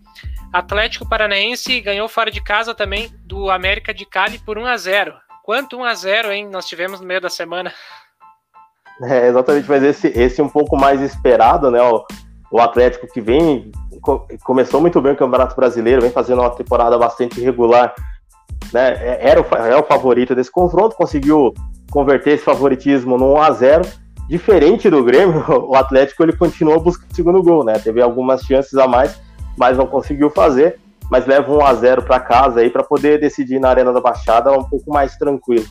[0.53, 5.15] Atlético Paranaense ganhou fora de casa também do América de Cali por 1 a 0
[5.45, 6.49] Quanto 1 a 0 hein?
[6.49, 7.73] Nós tivemos no meio da semana.
[9.03, 11.83] É, exatamente, mas esse, esse um pouco mais esperado, né?
[11.83, 12.03] O,
[12.51, 13.71] o Atlético que vem,
[14.43, 17.95] começou muito bem o Campeonato Brasileiro, vem fazendo uma temporada bastante regular,
[18.73, 18.95] né?
[18.95, 21.53] É, era o, é o favorito desse confronto, conseguiu
[21.91, 23.83] converter esse favoritismo no 1 a 0
[24.29, 27.79] Diferente do Grêmio, o Atlético ele continuou buscando o segundo gol, né?
[27.79, 29.21] Teve algumas chances a mais,
[29.57, 30.79] mas não conseguiu fazer.
[31.09, 34.51] Mas leva 1 a 0 para casa aí para poder decidir na Arena da Baixada
[34.51, 35.65] um pouco mais tranquilo.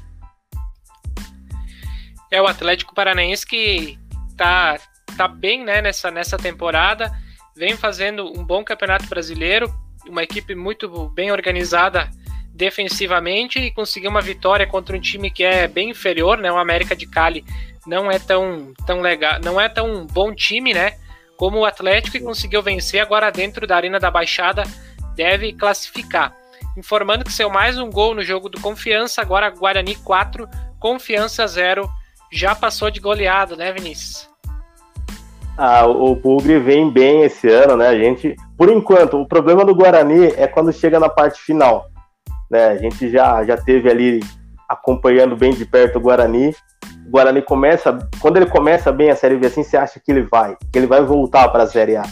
[2.31, 3.99] É o Atlético Paranaense que
[4.37, 4.77] tá,
[5.17, 7.11] tá bem né, nessa, nessa temporada,
[7.55, 9.69] vem fazendo um bom campeonato brasileiro,
[10.07, 12.09] uma equipe muito bem organizada
[12.55, 16.51] defensivamente e conseguiu uma vitória contra um time que é bem inferior, né?
[16.51, 17.43] O América de Cali
[17.85, 20.93] não é tão, tão legal, não é tão bom time, né?
[21.35, 24.63] Como o Atlético que conseguiu vencer agora dentro da Arena da Baixada
[25.15, 26.33] deve classificar.
[26.77, 30.47] Informando que seu mais um gol no jogo do Confiança, agora Guarani 4,
[30.79, 31.89] Confiança 0.
[32.31, 34.29] Já passou de goleado, né, Vinícius?
[35.57, 37.87] Ah, o Bugre vem bem esse ano, né?
[37.87, 41.89] A gente, por enquanto, o problema do Guarani é quando chega na parte final.
[42.49, 42.67] Né?
[42.67, 44.19] A gente já, já teve ali
[44.67, 46.53] acompanhando bem de perto o Guarani
[47.05, 50.23] o Guarani começa, quando ele começa bem a Série B assim, você acha que ele
[50.23, 52.03] vai, que ele vai voltar para a Série A.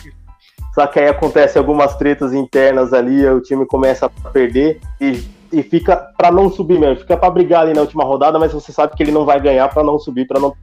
[0.73, 5.63] Só que aí acontece algumas tretas internas ali, o time começa a perder e, e
[5.63, 8.95] fica para não subir mesmo, fica para brigar ali na última rodada, mas você sabe
[8.95, 10.55] que ele não vai ganhar para não subir, para não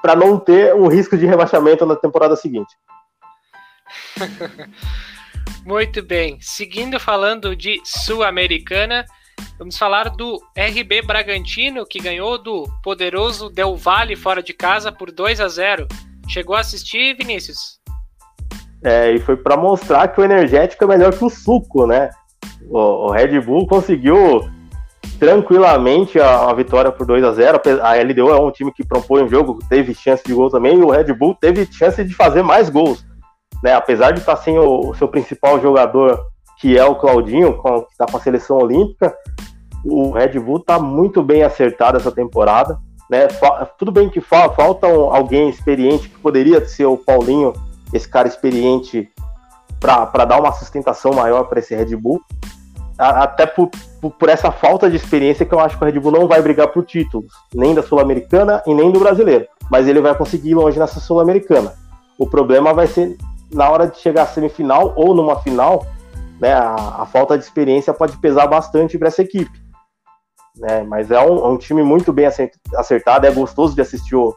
[0.00, 2.74] para não ter um risco de rebaixamento na temporada seguinte.
[5.64, 6.38] Muito bem.
[6.40, 9.04] Seguindo falando de Sul-Americana,
[9.58, 15.12] Vamos falar do RB Bragantino, que ganhou do poderoso Del Valle fora de casa por
[15.12, 15.86] 2 a 0.
[16.28, 17.80] Chegou a assistir, Vinícius?
[18.82, 22.10] É, e foi para mostrar que o energético é melhor que o suco, né?
[22.68, 24.50] O, o, Red Bull conseguiu
[25.20, 29.22] tranquilamente a, a, vitória por 2 a 0 A LDU é um time que propõe
[29.22, 32.42] o jogo, teve chance de gol também, e o Red Bull teve chance de fazer
[32.42, 33.04] mais gols.
[33.62, 33.74] Né?
[33.74, 36.20] Apesar de estar sem o, o seu principal jogador,
[36.58, 39.14] que é o Claudinho, com, que está com a seleção olímpica,
[39.84, 42.78] o Red Bull está muito bem acertado essa temporada.
[43.10, 43.28] Né?
[43.78, 47.52] Tudo bem que fa falta alguém experiente, que poderia ser o Paulinho,
[47.92, 49.08] esse cara experiente,
[49.78, 52.20] para dar uma sustentação maior para esse Red Bull.
[52.96, 53.68] Até por,
[54.00, 56.68] por, essa falta de experiência que eu acho que o Red Bull não vai brigar
[56.68, 59.46] por títulos, nem da Sul-Americana e nem do brasileiro.
[59.70, 61.72] Mas ele vai conseguir ir longe nessa Sul-Americana.
[62.16, 63.16] O problema vai ser
[63.52, 65.86] na hora de chegar à semifinal ou numa final,
[66.40, 69.62] né, a, a falta de experiência pode pesar bastante para essa equipe.
[70.56, 72.26] Né, mas é um, é um, time muito bem
[72.76, 74.34] acertado, é gostoso de assistir o,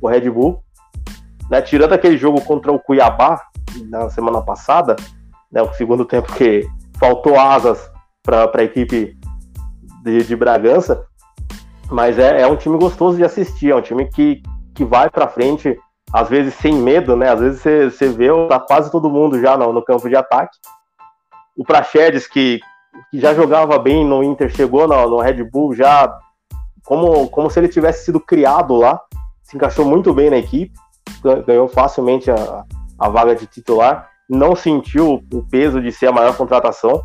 [0.00, 0.62] o Red Bull.
[1.50, 3.40] Né, tirando aquele jogo contra o Cuiabá
[3.88, 4.96] na semana passada,
[5.50, 7.90] né, o segundo tempo que faltou asas
[8.22, 9.16] para a equipe
[10.02, 11.06] de, de, Bragança,
[11.90, 14.42] mas é, é, um time gostoso de assistir, é um time que,
[14.74, 15.78] que vai para frente,
[16.12, 17.30] às vezes sem medo, né?
[17.30, 20.56] Às vezes você, você vê tá quase todo mundo já no, no campo de ataque.
[21.56, 22.60] O Praxedes, que,
[23.10, 26.12] que já jogava bem no Inter, chegou no, no Red Bull já
[26.84, 28.98] como, como se ele tivesse sido criado lá,
[29.42, 30.72] se encaixou muito bem na equipe,
[31.46, 32.64] ganhou facilmente a,
[32.98, 37.02] a vaga de titular, não sentiu o peso de ser a maior contratação,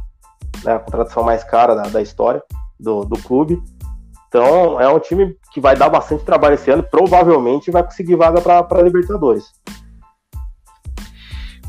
[0.64, 2.42] né, a contratação mais cara da, da história
[2.80, 3.62] do, do clube.
[4.34, 8.42] Então é um time que vai dar bastante trabalho esse ano, provavelmente vai conseguir vaga
[8.42, 9.46] para Libertadores.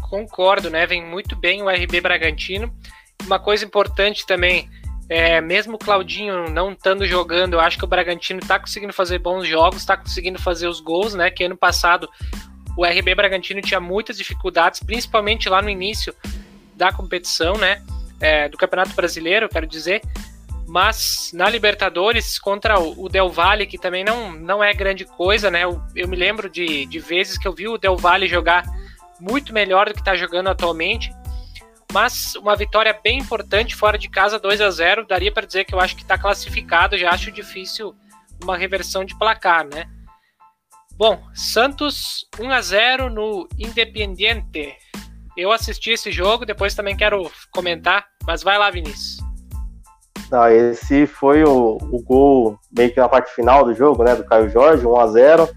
[0.09, 0.87] Concordo, né?
[0.87, 2.75] Vem muito bem o RB Bragantino.
[3.27, 4.71] Uma coisa importante também,
[5.11, 9.19] é, mesmo o Claudinho não estando jogando, eu acho que o Bragantino está conseguindo fazer
[9.19, 11.31] bons jogos, está conseguindo fazer os gols, né?
[11.31, 12.09] Que ano passado
[12.79, 16.15] o RB Bragantino tinha muitas dificuldades, principalmente lá no início
[16.75, 17.83] da competição, né?
[18.19, 20.01] É, do Campeonato Brasileiro, quero dizer.
[20.75, 25.63] Mas na Libertadores, contra o Del Valle, que também não, não é grande coisa, né?
[25.63, 28.65] Eu, eu me lembro de, de vezes que eu vi o Del Valle jogar
[29.21, 31.15] muito melhor do que está jogando atualmente.
[31.93, 35.73] Mas uma vitória bem importante fora de casa, 2 a 0 daria para dizer que
[35.73, 36.99] eu acho que está classificado.
[36.99, 37.95] Já acho difícil
[38.43, 39.89] uma reversão de placar, né?
[40.97, 44.75] Bom, Santos 1 a 0 no Independiente.
[45.37, 49.24] Eu assisti esse jogo, depois também quero comentar, mas vai lá, Vinícius.
[50.35, 54.25] Ah, esse foi o, o gol meio que na parte final do jogo, né, do
[54.25, 55.49] Caio Jorge, 1 a 0.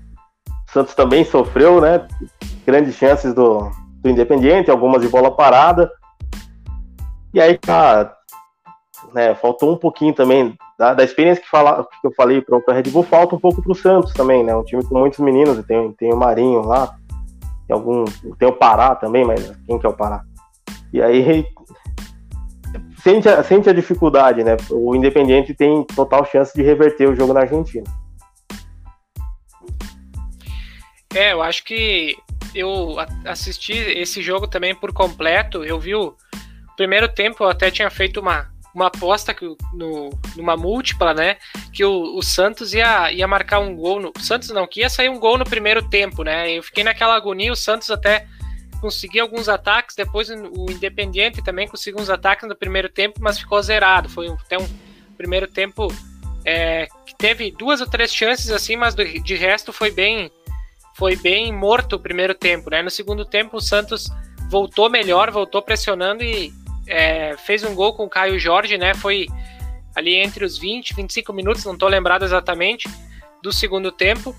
[0.72, 2.08] Santos também sofreu, né,
[2.66, 3.72] grandes chances do,
[4.02, 5.92] do Independiente, algumas de bola parada.
[7.34, 8.16] E aí, cara,
[9.14, 12.64] né, faltou um pouquinho também da, da experiência que, fala, que eu falei para o
[12.72, 14.56] Red Bull, falta um pouco para o Santos também, né?
[14.56, 16.96] Um time com muitos meninos, tem, tem o Marinho lá,
[17.68, 18.06] tem algum.
[18.38, 20.22] Tem o Pará também, mas quem que é o Pará?
[20.94, 21.48] E aí
[23.02, 24.58] sente a, sente a dificuldade, né?
[24.70, 27.86] O Independiente tem total chance de reverter o jogo na Argentina.
[31.16, 32.16] É, eu acho que
[32.54, 32.96] eu
[33.26, 35.64] assisti esse jogo também por completo.
[35.64, 36.16] Eu vi o
[36.76, 41.38] primeiro tempo, eu até tinha feito uma, uma aposta que, no, numa múltipla, né?
[41.74, 44.00] Que o, o, Santos ia, ia marcar um gol.
[44.00, 46.52] No, Santos não, que ia sair um gol no primeiro tempo, né?
[46.52, 48.28] Eu fiquei naquela agonia, o Santos até
[48.80, 53.62] conseguiu alguns ataques, depois o Independiente também conseguiu uns ataques no primeiro tempo, mas ficou
[53.62, 54.10] zerado.
[54.10, 54.68] Foi até um
[55.18, 55.88] primeiro tempo
[56.46, 60.32] é, que teve duas ou três chances assim, mas de resto foi bem
[60.96, 62.82] foi bem morto o primeiro tempo, né?
[62.82, 64.10] No segundo tempo o Santos
[64.50, 66.52] voltou melhor, voltou pressionando e
[66.88, 68.94] é, fez um gol com o Caio Jorge, né?
[68.96, 69.28] Foi
[69.96, 72.90] ali entre os 20 25 minutos, não estou lembrado exatamente,
[73.44, 74.36] do segundo tempo.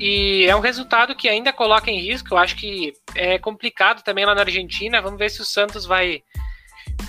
[0.00, 2.34] E é um resultado que ainda coloca em risco.
[2.34, 5.02] Eu acho que é complicado também lá na Argentina.
[5.02, 6.22] Vamos ver se o Santos vai,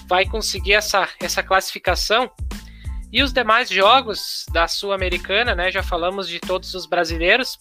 [0.07, 2.31] vai conseguir essa, essa classificação.
[3.11, 5.71] E os demais jogos da Sul-Americana, né?
[5.71, 7.57] Já falamos de todos os brasileiros.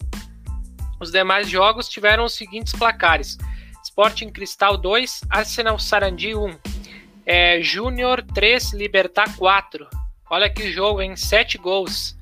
[0.99, 3.37] Os demais jogos tiveram os seguintes placares:
[3.83, 6.59] Sporting Cristal 2, Arsenal Sarandi 1,
[7.25, 9.87] é, Júnior 3, Libertar 4.
[10.29, 12.15] Olha que jogo, em 7 gols.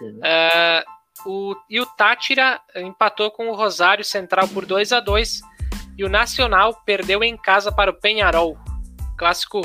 [0.00, 0.82] Uh,
[1.26, 5.40] o, e o Tátira empatou com o Rosário Central por 2 a 2
[5.96, 8.56] e o Nacional perdeu em casa para o Penharol,
[9.16, 9.60] clássico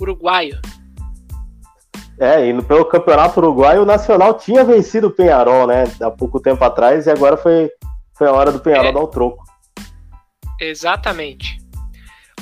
[0.00, 0.60] uruguaio.
[2.18, 6.62] É, e pelo Campeonato Uruguaio, o Nacional tinha vencido o Penharol, né, há pouco tempo
[6.64, 7.70] atrás, e agora foi,
[8.16, 9.44] foi a hora do Penharol é, dar o troco.
[10.60, 11.58] Exatamente.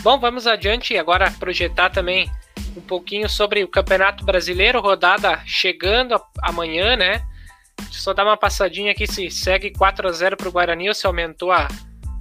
[0.00, 2.30] Bom, vamos adiante agora projetar também
[2.76, 7.22] um pouquinho sobre o Campeonato Brasileiro, rodada chegando amanhã, né?
[7.90, 11.06] Só dar uma passadinha aqui se segue 4 a 0 para o Guarani ou se
[11.06, 11.68] aumentou a,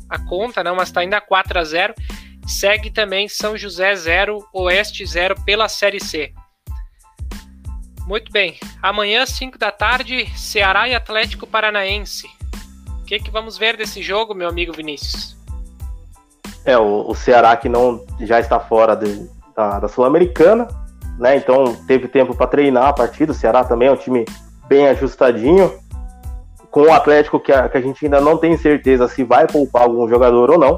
[0.09, 1.93] a conta, não, mas está ainda 4 a 0
[2.49, 6.33] Segue também São José 0, Oeste 0 pela Série C.
[8.07, 8.57] Muito bem.
[8.81, 12.27] Amanhã, 5 da tarde, Ceará e Atlético Paranaense.
[13.01, 15.37] O que, que vamos ver desse jogo, meu amigo Vinícius?
[16.65, 20.67] É, o, o Ceará que não já está fora de, da, da Sul-Americana,
[21.19, 21.37] né?
[21.37, 23.31] Então teve tempo para treinar a partida.
[23.31, 24.25] O Ceará também é um time
[24.69, 25.73] bem ajustadinho.
[26.69, 29.81] Com o Atlético, que a, que a gente ainda não tem certeza se vai poupar
[29.81, 30.77] algum jogador ou não,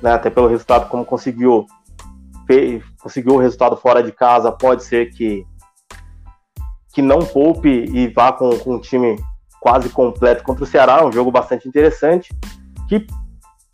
[0.00, 0.14] né?
[0.14, 1.66] Até pelo resultado, como conseguiu,
[2.46, 5.46] fez, conseguiu o resultado fora de casa, pode ser que,
[6.94, 9.22] que não poupe e vá com, com um time
[9.60, 11.04] quase completo contra o Ceará.
[11.04, 12.34] Um jogo bastante interessante.
[12.88, 13.06] Que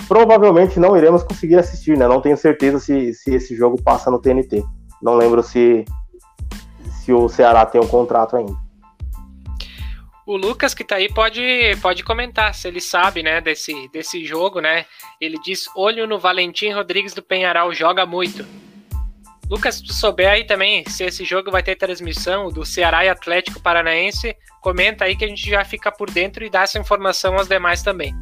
[0.09, 2.09] provavelmente não iremos conseguir assistir, né?
[2.09, 4.65] Não tenho certeza se, se esse jogo passa no TNT.
[5.01, 5.85] Não lembro se,
[7.01, 8.64] se o Ceará tem um contrato ainda.
[10.27, 11.43] O Lucas que tá aí pode,
[11.83, 14.87] pode comentar se ele sabe, né, desse, desse jogo, né?
[15.21, 18.47] Ele diz: olho no Valentim Rodrigues do Penharal, joga muito.
[19.51, 23.11] Lucas, se tu souber aí também se esse jogo vai ter transmissão do Ceará e
[23.11, 27.35] Atlético Paranaense, comenta aí que a gente já fica por dentro e dá essa informação
[27.35, 28.15] aos demais também.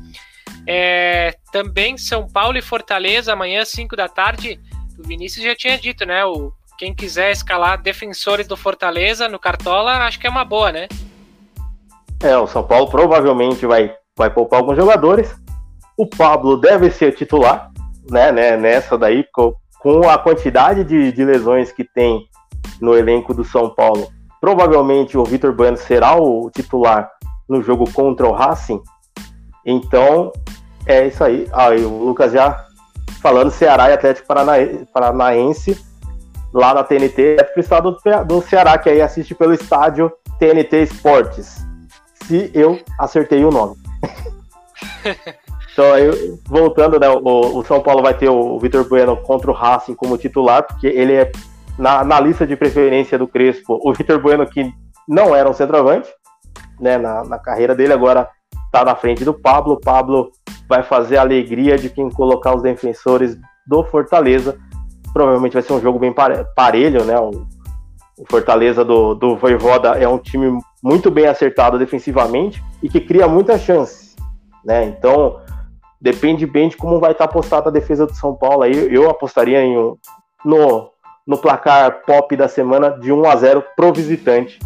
[0.67, 4.61] É, também São Paulo e Fortaleza, amanhã, 5 da tarde.
[4.99, 6.25] O Vinícius já tinha dito, né?
[6.25, 10.89] O, quem quiser escalar defensores do Fortaleza no Cartola, acho que é uma boa, né?
[12.23, 15.35] É, o São Paulo provavelmente vai, vai poupar alguns jogadores.
[15.97, 17.71] O Pablo deve ser titular,
[18.09, 22.25] né, né nessa daí, com, com a quantidade de, de lesões que tem
[22.81, 24.09] no elenco do São Paulo.
[24.41, 27.11] Provavelmente o Vitor Bueno será o titular
[27.49, 28.81] no jogo contra o Racing.
[29.67, 30.33] Então,
[30.87, 31.49] é isso aí.
[31.53, 32.67] Aí o Lucas já
[33.21, 34.29] falando Ceará e Atlético
[34.93, 35.77] Paranaense
[36.55, 37.97] lá na TNT, é pro estado
[38.27, 41.72] do Ceará, que aí assiste pelo estádio TNT Esportes
[42.27, 43.77] se eu acertei o nome.
[45.73, 46.11] então, aí,
[46.47, 50.19] voltando, né, o, o, São Paulo vai ter o Vitor Bueno contra o Racing como
[50.19, 51.33] titular, porque ele é,
[51.79, 54.73] na, na lista de preferência do Crespo, o Vitor Bueno que
[55.09, 56.09] não era um centroavante,
[56.81, 58.29] né, na, na carreira dele, agora
[58.67, 59.81] está na frente do Pablo.
[59.81, 60.31] Pablo
[60.69, 64.59] vai fazer a alegria de quem colocar os defensores do Fortaleza.
[65.13, 66.15] Provavelmente vai ser um jogo bem
[66.57, 67.19] parelho, né?
[67.19, 67.47] O,
[68.23, 73.27] o Fortaleza do, do Voivoda é um time muito bem acertado defensivamente e que cria
[73.27, 74.15] muitas chances,
[74.65, 74.85] né?
[74.85, 75.41] Então,
[76.01, 78.63] depende bem de como vai estar postada a defesa do São Paulo.
[78.63, 79.97] Aí eu apostaria em um,
[80.45, 80.89] no,
[81.27, 84.61] no placar pop da semana de 1 a 0 pro visitante,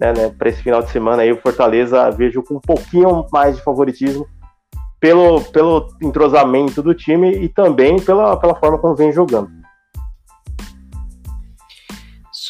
[0.00, 3.56] né, né para esse final de semana aí o Fortaleza vejo com um pouquinho mais
[3.56, 4.26] de favoritismo
[4.98, 9.61] pelo, pelo entrosamento do time e também pela, pela forma como vem jogando.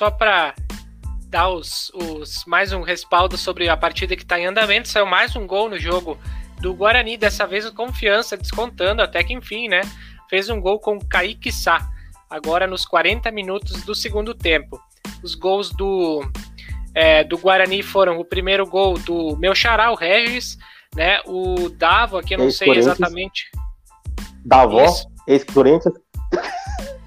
[0.03, 0.53] Só para
[1.29, 4.89] dar os, os, mais um respaldo sobre a partida que está em andamento.
[4.89, 6.19] Saiu mais um gol no jogo
[6.61, 9.83] do Guarani, dessa vez o Confiança, descontando até que enfim, né?
[10.29, 11.89] Fez um gol com Kaique Sá,
[12.29, 14.77] agora nos 40 minutos do segundo tempo.
[15.23, 16.29] Os gols do,
[16.97, 20.59] é, do Guarani foram o primeiro gol do meu xará, o Regis,
[20.97, 21.21] né?
[21.27, 23.49] O Davo, aqui eu não sei exatamente.
[24.45, 24.85] Davó,
[25.29, 25.95] ex-Corinthians.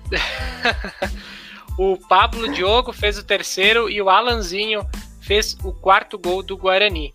[1.78, 4.86] O Pablo Diogo fez o terceiro e o Alanzinho
[5.22, 7.14] fez o quarto gol do Guarani.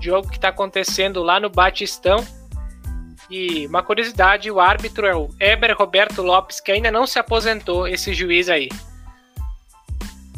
[0.00, 2.24] Jogo que está acontecendo lá no Batistão.
[3.30, 7.86] E uma curiosidade, o árbitro é o Eber Roberto Lopes, que ainda não se aposentou,
[7.86, 8.68] esse juiz aí.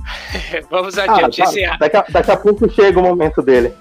[0.68, 1.64] Vamos ah, adiante.
[1.64, 1.76] Ah, tá.
[1.78, 3.72] daqui, a, daqui, a, pouco chega o momento dele.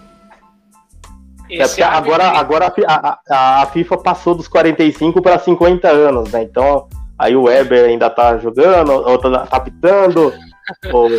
[1.50, 6.44] É agora, agora a, a, a, FIFA passou dos 45 para 50 anos, né?
[6.44, 6.88] Então
[7.20, 10.34] Aí o Weber ainda tá jogando, ou tá apitando.
[10.94, 11.10] o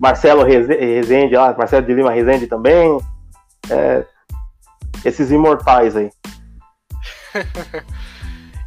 [0.00, 2.98] Marcelo Rezende lá, Marcelo de Lima Rezende também.
[3.70, 4.06] É,
[5.04, 6.10] esses imortais aí.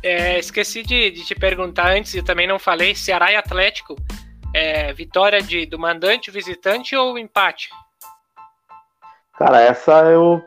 [0.03, 3.95] é, esqueci de, de, te perguntar antes, eu também não falei, Ceará e Atlético,
[4.53, 7.69] é, vitória de, do mandante, visitante ou empate?
[9.37, 10.43] Cara, essa eu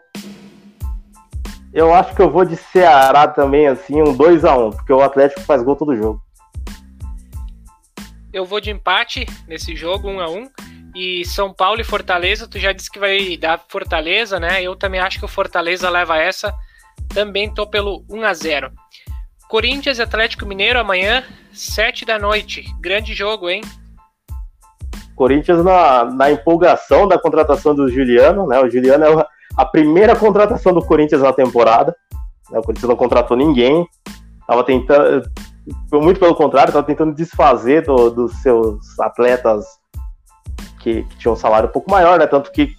[1.73, 5.03] eu acho que eu vou de Ceará também, assim, um 2 a 1 porque o
[5.03, 6.21] Atlético faz gol todo jogo.
[8.33, 10.49] Eu vou de empate nesse jogo, 1 a 1
[10.95, 14.62] E São Paulo e Fortaleza, tu já disse que vai dar Fortaleza, né?
[14.62, 16.53] Eu também acho que o Fortaleza leva essa.
[17.12, 18.73] Também tô pelo 1 a 0
[19.49, 22.64] Corinthians e Atlético Mineiro amanhã, 7 da noite.
[22.81, 23.62] Grande jogo, hein?
[25.16, 28.61] Corinthians na, na empolgação da contratação do Juliano, né?
[28.61, 29.27] O Juliano é
[29.61, 31.95] a primeira contratação do Corinthians na temporada.
[32.51, 32.59] Né?
[32.59, 33.87] O Corinthians não contratou ninguém.
[34.47, 35.23] Tava tentando.
[35.93, 39.67] Muito pelo contrário, estava tentando desfazer do, dos seus atletas
[40.81, 42.27] que, que, tinham um salário um pouco maior, né?
[42.27, 42.75] Tanto que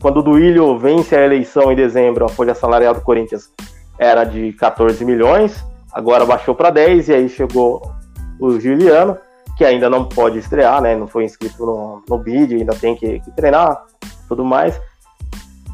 [0.00, 3.52] quando o Duílio vence a eleição em dezembro, a folha salarial do Corinthians
[3.98, 7.92] era de 14 milhões, agora baixou para 10 e aí chegou
[8.40, 9.18] o Juliano,
[9.58, 10.96] que ainda não pode estrear, né?
[10.96, 13.84] Não foi inscrito no, no bid, ainda tem que, que treinar,
[14.26, 14.80] tudo mais.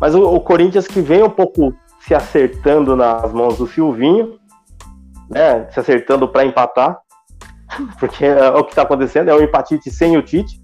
[0.04, 4.38] Mas o, o, Corinthians que vem um pouco se acertando nas mãos do Silvinho,
[5.30, 5.66] né?
[5.70, 6.98] Se acertando para empatar,
[7.98, 10.62] porque é o que está acontecendo é o empatite sem o Tite,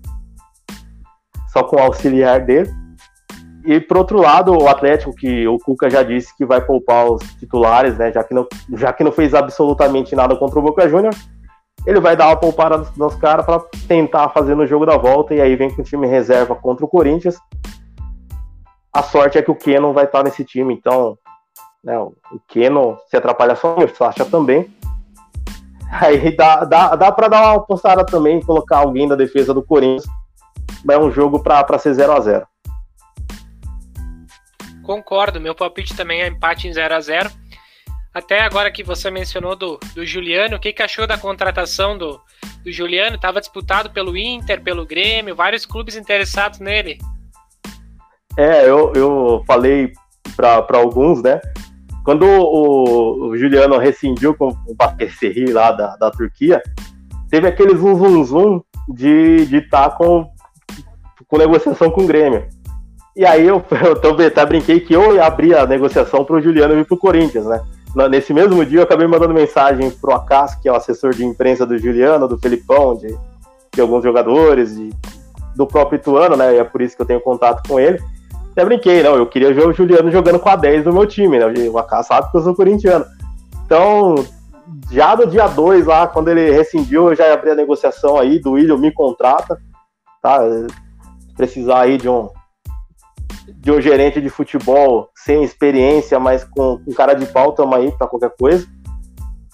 [1.48, 2.70] só com o auxiliar dele.
[3.64, 7.22] E por outro lado, o Atlético, que o Cuca já disse que vai poupar os
[7.36, 8.12] titulares, né?
[8.12, 11.16] Já que não, já que não fez absolutamente nada contra o Boca Juniors,
[11.86, 15.34] ele vai dar uma poupada nos, nos caras para tentar fazer no jogo da volta.
[15.34, 17.38] E aí vem com o time reserva contra o Corinthians.
[18.92, 21.16] A sorte é que o Keno vai estar nesse time, então
[21.82, 22.14] né, o
[22.48, 24.68] Keno se atrapalha só, o Sacha também.
[25.90, 30.04] Aí dá, dá, dá para dar uma postada também, colocar alguém da defesa do Corinthians.
[30.88, 32.46] É um jogo para ser 0 a 0
[34.82, 37.30] Concordo, meu palpite também é empate em 0 a 0
[38.14, 42.20] Até agora que você mencionou do, do Juliano, o que, que achou da contratação do,
[42.64, 43.16] do Juliano?
[43.16, 46.98] Estava disputado pelo Inter, pelo Grêmio, vários clubes interessados nele.
[48.36, 49.92] É, eu, eu falei
[50.36, 51.40] para alguns, né?
[52.04, 56.62] Quando o, o, Juliano rescindiu com o Bakesserri lá da, da Turquia,
[57.30, 60.28] teve aquele zum zum zum de estar tá com,
[61.28, 62.48] com negociação com o Grêmio.
[63.16, 66.40] E aí eu, eu também até brinquei que eu ia abrir a negociação para o
[66.40, 67.60] Juliano vir para o Corinthians, né?
[68.08, 71.66] Nesse mesmo dia eu acabei mandando mensagem pro Acas, que é o assessor de imprensa
[71.66, 73.08] do Juliano, do Felipão, de,
[73.74, 74.90] de alguns jogadores, de,
[75.56, 76.54] do próprio Ituano, né?
[76.54, 78.00] E é por isso que eu tenho contato com ele.
[78.52, 81.38] Até brinquei, não, eu queria ver o Juliano jogando com a 10 do meu time,
[81.38, 81.46] né?
[81.70, 83.04] O Acas sabe que eu sou corintiano.
[83.64, 84.14] Então,
[84.90, 88.52] já no dia 2 lá, quando ele rescindiu, eu já abri a negociação aí do
[88.52, 89.58] William me contrata,
[90.20, 90.40] tá?
[91.36, 92.28] Precisar aí de um
[93.56, 97.92] de um gerente de futebol sem experiência, mas com, com cara de pau, tamo aí
[97.92, 98.66] pra qualquer coisa.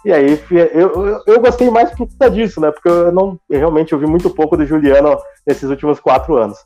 [0.04, 2.70] E aí, eu, eu, eu, gostei mais por conta disso, né?
[2.70, 6.58] Porque eu não eu realmente ouvi muito pouco do Juliano nesses últimos quatro anos.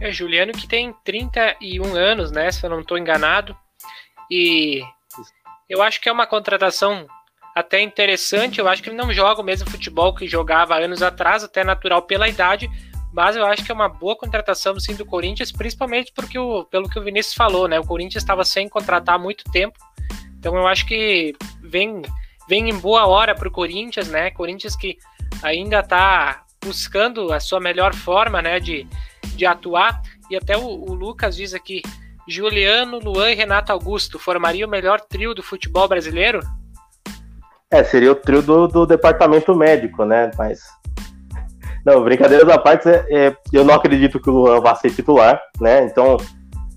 [0.00, 2.50] É, Juliano que tem 31 anos, né?
[2.50, 3.56] Se eu não estou enganado.
[4.30, 4.82] E
[5.68, 7.06] eu acho que é uma contratação
[7.54, 8.60] até interessante.
[8.60, 12.02] Eu acho que ele não joga o mesmo futebol que jogava anos atrás, até natural
[12.02, 12.70] pela idade
[13.12, 16.88] mas eu acho que é uma boa contratação sim do Corinthians, principalmente porque o, pelo
[16.88, 17.78] que o Vinícius falou, né?
[17.80, 19.78] O Corinthians estava sem contratar há muito tempo.
[20.38, 22.02] Então eu acho que vem,
[22.48, 24.30] vem em boa hora para o Corinthians, né?
[24.30, 24.98] Corinthians que
[25.42, 28.86] ainda está buscando a sua melhor forma, né, de,
[29.34, 30.00] de atuar.
[30.30, 31.82] E até o, o Lucas diz aqui,
[32.28, 36.40] Juliano, Luan e Renato Augusto formariam o melhor trio do futebol brasileiro?
[37.70, 40.30] É, seria o trio do, do departamento médico, né?
[40.36, 40.60] Mas
[41.88, 45.40] não, brincadeiras à parte, é, é, eu não acredito que o Luan vá ser titular,
[45.58, 45.84] né?
[45.84, 46.18] Então,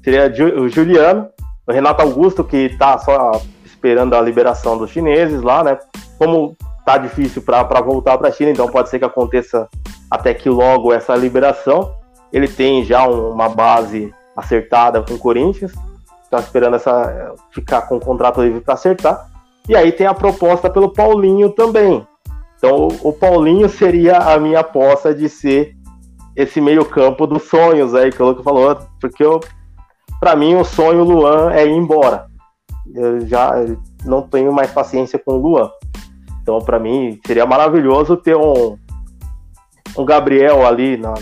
[0.04, 1.28] seria o Juliano,
[1.68, 5.78] o Renato Augusto, que tá só esperando a liberação dos chineses lá, né?
[6.18, 9.68] Como tá difícil para voltar para a China, então pode ser que aconteça
[10.10, 11.94] até que logo essa liberação.
[12.32, 15.74] Ele tem já uma base acertada com o Corinthians,
[16.30, 19.30] tá esperando essa ficar com o contrato livre para acertar.
[19.68, 22.06] E aí tem a proposta pelo Paulinho também,
[22.62, 25.76] então, o Paulinho seria a minha aposta de ser
[26.36, 29.24] esse meio-campo dos sonhos aí que o Lucas falou, porque
[30.20, 32.28] para mim o sonho Luan é ir embora.
[32.94, 33.54] Eu já
[34.06, 35.72] não tenho mais paciência com o Luan.
[36.44, 38.78] Então, para mim, seria maravilhoso ter um,
[39.98, 41.16] um Gabriel ali, na,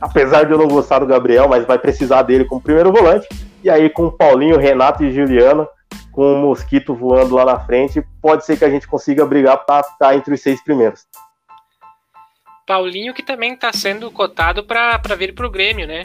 [0.00, 3.26] apesar de eu não gostar do Gabriel, mas vai precisar dele como primeiro volante.
[3.62, 5.66] E aí, com Paulinho, Renato e Juliano,
[6.12, 9.82] com o mosquito voando lá na frente, pode ser que a gente consiga brigar para
[9.82, 11.06] ficar entre os seis primeiros.
[12.66, 16.04] Paulinho que também está sendo cotado para vir para o Grêmio, né?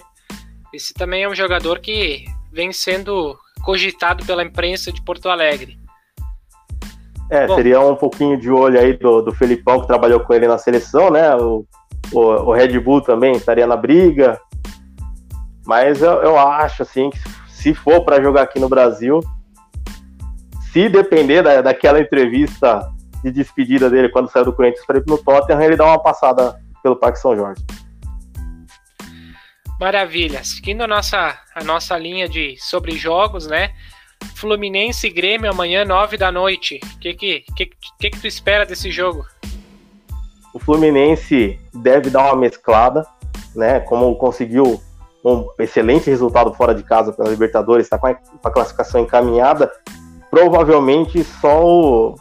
[0.74, 5.78] Esse também é um jogador que vem sendo cogitado pela imprensa de Porto Alegre.
[7.30, 10.48] É, Bom, seria um pouquinho de olho aí do, do Felipão que trabalhou com ele
[10.48, 11.36] na seleção, né?
[11.36, 11.66] O,
[12.12, 14.40] o, o Red Bull também estaria na briga.
[15.66, 17.20] Mas eu, eu acho assim que
[17.50, 19.20] se for para jogar aqui no Brasil,
[20.72, 22.90] se depender da, daquela entrevista
[23.24, 26.60] de despedida dele quando saiu do Corinthians para ir no Tottenham, ele dá uma passada
[26.82, 27.64] pelo Parque São Jorge.
[29.80, 30.44] Maravilha.
[30.44, 33.72] Seguindo a nossa, a nossa linha de sobre jogos, né?
[34.36, 36.80] Fluminense e Grêmio amanhã, 9 da noite.
[36.96, 37.66] O que que, que,
[38.00, 39.26] que, que tu espera desse jogo?
[40.54, 43.06] O Fluminense deve dar uma mesclada,
[43.56, 43.80] né?
[43.80, 44.82] Como conseguiu
[45.24, 49.70] um excelente resultado fora de casa pela Libertadores, está com a classificação encaminhada
[50.30, 52.16] provavelmente só o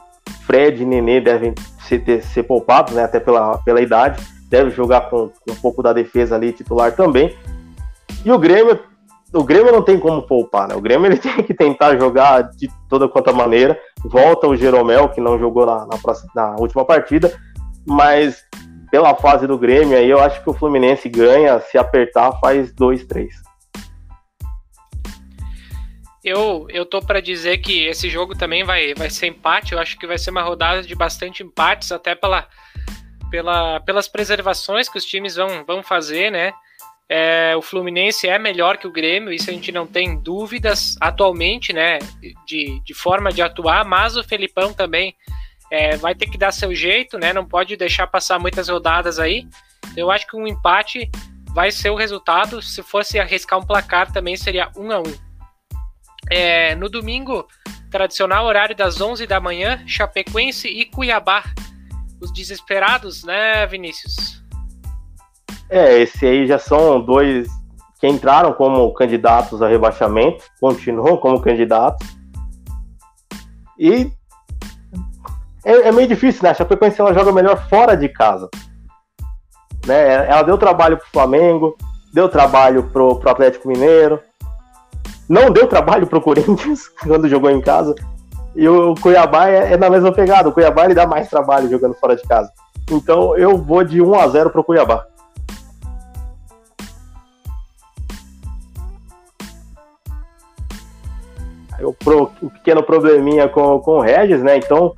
[0.46, 4.22] Fred e Nenê devem ser, ter, ser poupados, né, até pela, pela idade.
[4.48, 7.36] Deve jogar com, com, um pouco da defesa ali titular também.
[8.24, 8.78] E o Grêmio
[9.30, 10.74] o Grêmio não tem como poupar, né?
[10.74, 13.78] O Grêmio ele tem que tentar jogar de toda quanta maneira.
[14.02, 15.98] Volta o Jeromel, que não jogou na, na,
[16.34, 17.30] na última partida,
[17.88, 18.44] mas
[18.90, 23.28] pela fase do Grêmio aí, eu acho que o Fluminense ganha, se apertar, faz 2-3.
[26.24, 29.72] Eu, eu tô para dizer que esse jogo também vai, vai ser empate.
[29.72, 32.46] Eu acho que vai ser uma rodada de bastante empates, até pela,
[33.30, 36.52] pela, pelas preservações que os times vão, vão fazer, né?
[37.10, 41.72] É, o Fluminense é melhor que o Grêmio, isso a gente não tem dúvidas atualmente,
[41.72, 41.98] né?
[42.46, 45.14] De, de forma de atuar, mas o Felipão também
[45.70, 47.32] é, vai ter que dar seu jeito, né?
[47.32, 49.46] Não pode deixar passar muitas rodadas aí.
[49.96, 51.10] Eu acho que um empate
[51.52, 52.62] vai ser o resultado.
[52.62, 55.28] Se fosse arriscar um placar, também seria um a um.
[56.30, 57.46] É, no domingo,
[57.90, 61.44] tradicional horário das 11 da manhã, Chapecoense e Cuiabá.
[62.20, 64.42] Os desesperados, né, Vinícius?
[65.70, 67.48] É, esse aí já são dois
[68.00, 72.06] que entraram como candidatos a rebaixamento, continuam como candidatos.
[73.78, 74.10] E
[75.68, 76.50] é, é meio difícil, né?
[76.50, 78.48] A Chapecoense ela joga melhor fora de casa.
[79.86, 80.26] Né?
[80.26, 81.76] Ela deu trabalho pro Flamengo,
[82.12, 84.18] deu trabalho pro, pro Atlético Mineiro,
[85.28, 87.94] não deu trabalho pro Corinthians quando jogou em casa.
[88.56, 90.48] E o Cuiabá é, é, na mesma pegada.
[90.48, 92.50] O Cuiabá ele dá mais trabalho jogando fora de casa.
[92.90, 95.04] Então eu vou de 1 a 0 pro Cuiabá.
[101.80, 104.56] O, pro, o pequeno probleminha com, com o Regis, né?
[104.56, 104.94] Então,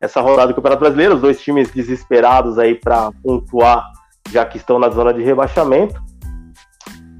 [0.00, 3.84] essa rodada do Campeonato Brasileiro, os dois times desesperados aí para pontuar,
[4.30, 6.00] já que estão na zona de rebaixamento.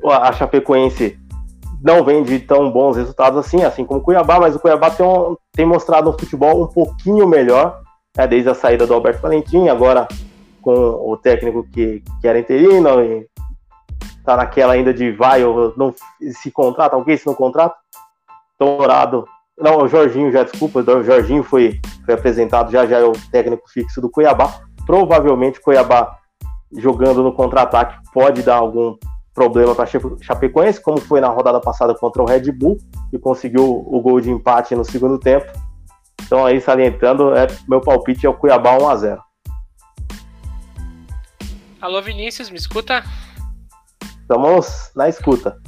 [0.03, 1.19] A Chapecoense
[1.83, 5.05] não vem de tão bons resultados assim, assim como o Cuiabá, mas o Cuiabá tem,
[5.05, 7.81] um, tem mostrado um futebol um pouquinho melhor,
[8.17, 10.09] né, desde a saída do Alberto Valentim, agora
[10.63, 13.27] com o técnico que, que era interino, e
[14.25, 15.95] tá naquela ainda de vai ou não
[16.33, 17.75] se contrata, alguém se não contrata.
[18.59, 19.27] Dourado,
[19.61, 23.69] não, o Jorginho já, desculpa, o Jorginho foi, foi apresentado, já já é o técnico
[23.69, 24.61] fixo do Cuiabá.
[24.87, 26.19] Provavelmente o Cuiabá
[26.77, 28.97] jogando no contra-ataque pode dar algum
[29.35, 29.89] problema para
[30.21, 32.79] Chapecoense, como foi na rodada passada contra o Red Bull,
[33.13, 35.47] e conseguiu o gol de empate no segundo tempo.
[36.23, 39.23] Então aí salientando, é, meu palpite é o Cuiabá 1 a 0.
[41.81, 43.03] Alô Vinícius, me escuta?
[44.23, 45.59] Estamos na escuta.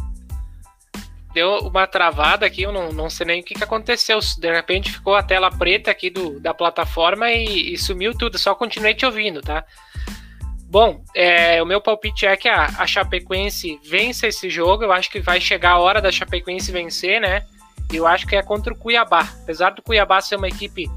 [1.32, 4.18] Deu uma travada aqui, eu não, não sei nem o que, que aconteceu.
[4.38, 8.38] De repente ficou a tela preta aqui do, da plataforma e, e sumiu tudo.
[8.38, 9.64] Só continuei te ouvindo, tá?
[10.72, 14.84] Bom, é, o meu palpite é que a, a Chapecoense vença esse jogo.
[14.84, 17.44] Eu acho que vai chegar a hora da Chapecoense vencer, né?
[17.92, 19.28] Eu acho que é contra o Cuiabá.
[19.42, 20.90] Apesar do Cuiabá ser uma equipe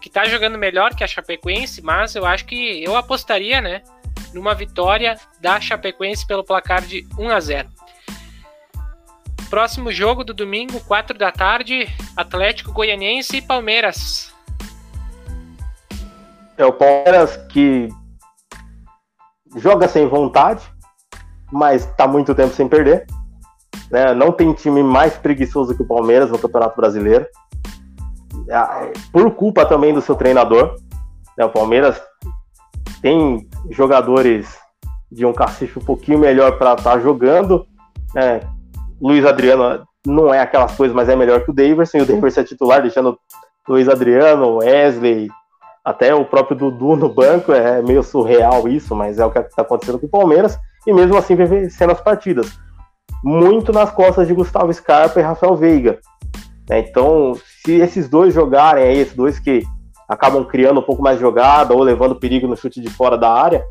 [0.00, 3.82] que tá jogando melhor que a Chapecoense, mas eu acho que eu apostaria, né?
[4.32, 7.68] Numa vitória da Chapecoense pelo placar de 1 a 0.
[9.48, 11.86] Próximo jogo do domingo, 4 da tarde,
[12.16, 14.34] Atlético Goianiense e Palmeiras.
[16.58, 17.88] É o Palmeiras que
[19.56, 20.62] joga sem vontade,
[21.52, 23.06] mas está muito tempo sem perder.
[23.90, 24.14] Né?
[24.14, 27.26] Não tem time mais preguiçoso que o Palmeiras no Campeonato Brasileiro.
[28.48, 30.76] É, por culpa também do seu treinador.
[31.38, 31.44] Né?
[31.44, 32.00] O Palmeiras
[33.00, 34.58] tem jogadores
[35.10, 37.64] de um cacife um pouquinho melhor para estar tá jogando.
[38.14, 38.40] Né?
[39.00, 41.98] Luiz Adriano não é aquelas coisas, mas é melhor que o Daverson.
[41.98, 43.18] E o Daverson é titular, deixando
[43.68, 45.28] Luiz Adriano, Wesley,
[45.84, 49.62] até o próprio Dudu no banco, é meio surreal isso, mas é o que está
[49.62, 52.58] acontecendo com o Palmeiras, e mesmo assim vencendo as partidas.
[53.22, 55.98] Muito nas costas de Gustavo Scarpa e Rafael Veiga.
[56.68, 56.80] Né?
[56.80, 59.62] Então, se esses dois jogarem aí, esses dois que
[60.08, 63.32] acabam criando um pouco mais de jogada ou levando perigo no chute de fora da
[63.32, 63.64] área,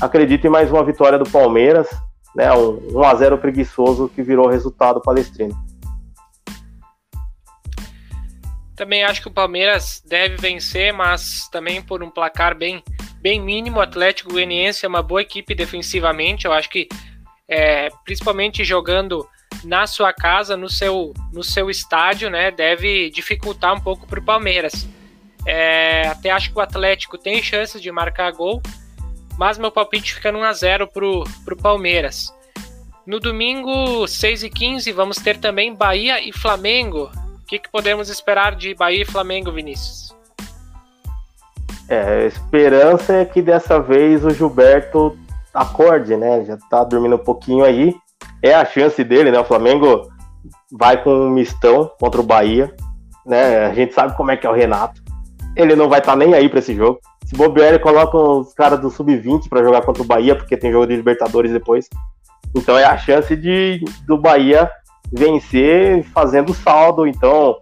[0.00, 1.88] acredito em mais uma vitória do Palmeiras,
[2.34, 2.52] né?
[2.52, 5.56] um 1x0 preguiçoso que virou resultado palestrino.
[8.76, 12.82] Também acho que o Palmeiras deve vencer, mas também por um placar bem,
[13.20, 13.78] bem mínimo.
[13.78, 16.44] O Atlético Goianiense é uma boa equipe defensivamente.
[16.44, 16.88] Eu acho que,
[17.48, 19.24] é, principalmente jogando
[19.62, 24.24] na sua casa, no seu, no seu estádio, né, deve dificultar um pouco para o
[24.24, 24.88] Palmeiras.
[25.46, 28.60] É, até acho que o Atlético tem chances de marcar gol,
[29.38, 32.32] mas meu palpite fica no 1x0 para o Palmeiras.
[33.06, 37.10] No domingo, 6h15, vamos ter também Bahia e Flamengo.
[37.42, 40.14] O que, que podemos esperar de Bahia e Flamengo, Vinícius?
[41.88, 45.18] É, a esperança é que dessa vez o Gilberto
[45.52, 46.42] acorde, né?
[46.44, 47.94] Já tá dormindo um pouquinho aí.
[48.42, 49.38] É a chance dele, né?
[49.38, 50.10] O Flamengo
[50.72, 52.74] vai com um mistão contra o Bahia,
[53.26, 53.66] né?
[53.66, 55.02] A gente sabe como é que é o Renato.
[55.54, 56.98] Ele não vai estar tá nem aí para esse jogo.
[57.24, 60.70] Se bobear, ele coloca os caras do sub-20 para jogar contra o Bahia, porque tem
[60.70, 61.88] jogo de Libertadores depois.
[62.54, 64.70] Então é a chance de do Bahia
[65.12, 67.06] vencer fazendo saldo.
[67.06, 67.60] Então,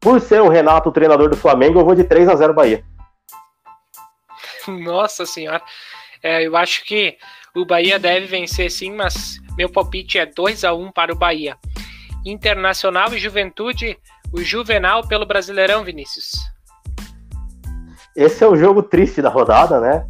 [0.00, 2.84] por ser o Renato o treinador do Flamengo, eu vou de 3 a 0 Bahia.
[4.66, 5.62] Nossa senhora.
[6.22, 7.16] É, eu acho que
[7.54, 11.56] o Bahia deve vencer sim, mas meu palpite é 2 a 1 para o Bahia.
[12.24, 13.96] Internacional e Juventude,
[14.32, 16.32] o Juvenal pelo Brasileirão, Vinícius.
[18.18, 20.04] Esse é o jogo triste da rodada, né?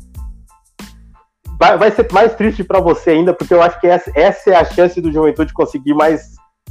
[1.60, 4.56] Vai, vai ser mais triste para você ainda, porque eu acho que essa, essa, é
[4.56, 6.22] a chance do Juventude conseguir mais,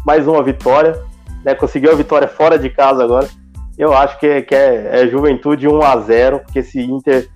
[0.03, 0.99] mais uma vitória,
[1.45, 1.53] né?
[1.53, 3.29] Conseguiu a vitória fora de casa agora.
[3.77, 7.29] Eu acho que, que é, é Juventude 1 a 0 porque esse Inter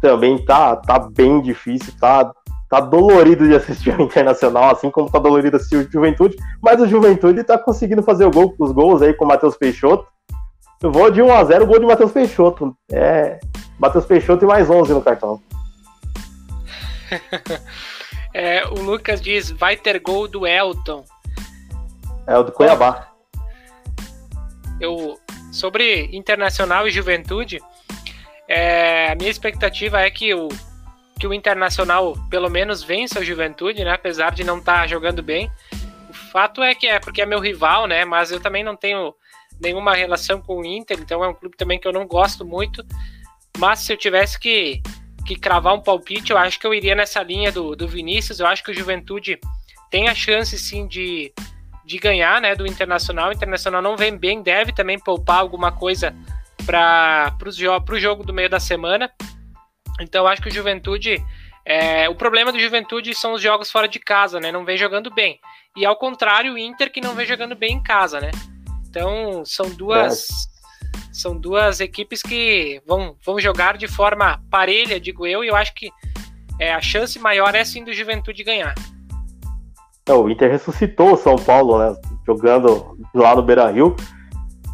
[0.00, 2.32] também tá, tá bem difícil, tá,
[2.70, 6.86] tá dolorido de assistir o Internacional, assim como tá dolorido assistir o Juventude, mas o
[6.86, 10.13] Juventude tá conseguindo fazer o gol, os gols aí com o Matheus Peixoto.
[10.84, 12.76] Eu vou de 1x0 gol de Matheus Peixoto.
[12.92, 13.40] É,
[13.78, 15.42] Matheus Peixoto e mais 11 no cartão.
[18.34, 21.02] é, o Lucas diz, vai ter gol do Elton.
[22.26, 23.08] É o do Cuiabá.
[24.78, 25.18] Eu,
[25.50, 27.62] sobre Internacional e Juventude,
[28.46, 30.48] é, a minha expectativa é que o,
[31.18, 33.92] que o Internacional pelo menos vença o Juventude, né?
[33.92, 35.50] Apesar de não estar tá jogando bem.
[36.10, 38.04] O fato é que é porque é meu rival, né?
[38.04, 39.14] Mas eu também não tenho
[39.64, 42.84] nenhuma relação com o Inter, então é um clube também que eu não gosto muito.
[43.58, 44.82] Mas se eu tivesse que,
[45.26, 48.40] que cravar um palpite, eu acho que eu iria nessa linha do, do Vinícius.
[48.40, 49.38] Eu acho que o Juventude
[49.90, 51.32] tem a chance sim de,
[51.84, 53.30] de ganhar né, do Internacional.
[53.30, 56.14] O Internacional não vem bem, deve também poupar alguma coisa
[56.66, 59.10] para o jogo do meio da semana.
[60.00, 61.24] Então acho que o Juventude.
[61.66, 64.52] É, o problema do Juventude são os jogos fora de casa, né?
[64.52, 65.40] Não vem jogando bem.
[65.74, 68.30] E ao contrário, o Inter que não vem jogando bem em casa, né?
[68.94, 70.28] Então são duas.
[70.50, 70.54] É.
[71.12, 75.74] São duas equipes que vão, vão jogar de forma parelha, digo eu, e eu acho
[75.74, 75.90] que
[76.60, 78.74] é, a chance maior é sim do Juventude ganhar.
[80.06, 81.96] É, o Inter ressuscitou o São Paulo, né?
[82.24, 83.96] Jogando lá no Beira Rio.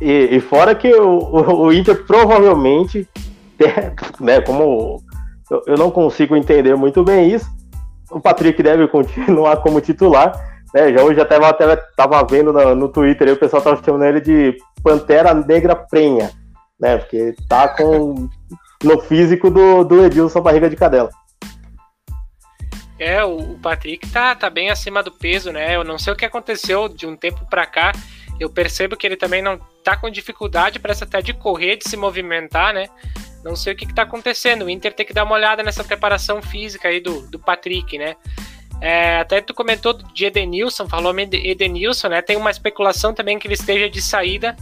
[0.00, 3.08] E, e fora que o, o, o, Inter provavelmente,
[4.20, 5.02] né, como
[5.50, 7.50] eu, eu, não consigo entender muito bem isso,
[8.10, 10.49] o Patrick deve continuar como titular.
[10.74, 13.82] Né, já hoje já tava, até tava vendo no, no Twitter aí, o pessoal tava
[13.82, 16.30] chamando ele de Pantera Negra Prenha,
[16.78, 16.98] né?
[16.98, 18.28] Porque tá com
[18.82, 21.10] no físico do, do Edilson Barriga de Cadela.
[22.98, 25.74] É, o Patrick tá, tá bem acima do peso, né?
[25.74, 27.92] Eu não sei o que aconteceu de um tempo para cá.
[28.38, 31.96] Eu percebo que ele também não tá com dificuldade, parece até de correr, de se
[31.96, 32.88] movimentar, né?
[33.42, 34.66] Não sei o que, que tá acontecendo.
[34.66, 38.16] O Inter tem que dar uma olhada nessa preparação física aí do, do Patrick, né?
[38.80, 42.22] É, até tu comentou de Edenilson, falou Edenilson, né?
[42.22, 44.56] Tem uma especulação também que ele esteja de saída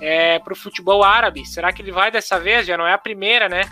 [0.00, 1.46] é, para o futebol árabe.
[1.46, 2.66] Será que ele vai dessa vez?
[2.66, 3.62] Já não é a primeira, né?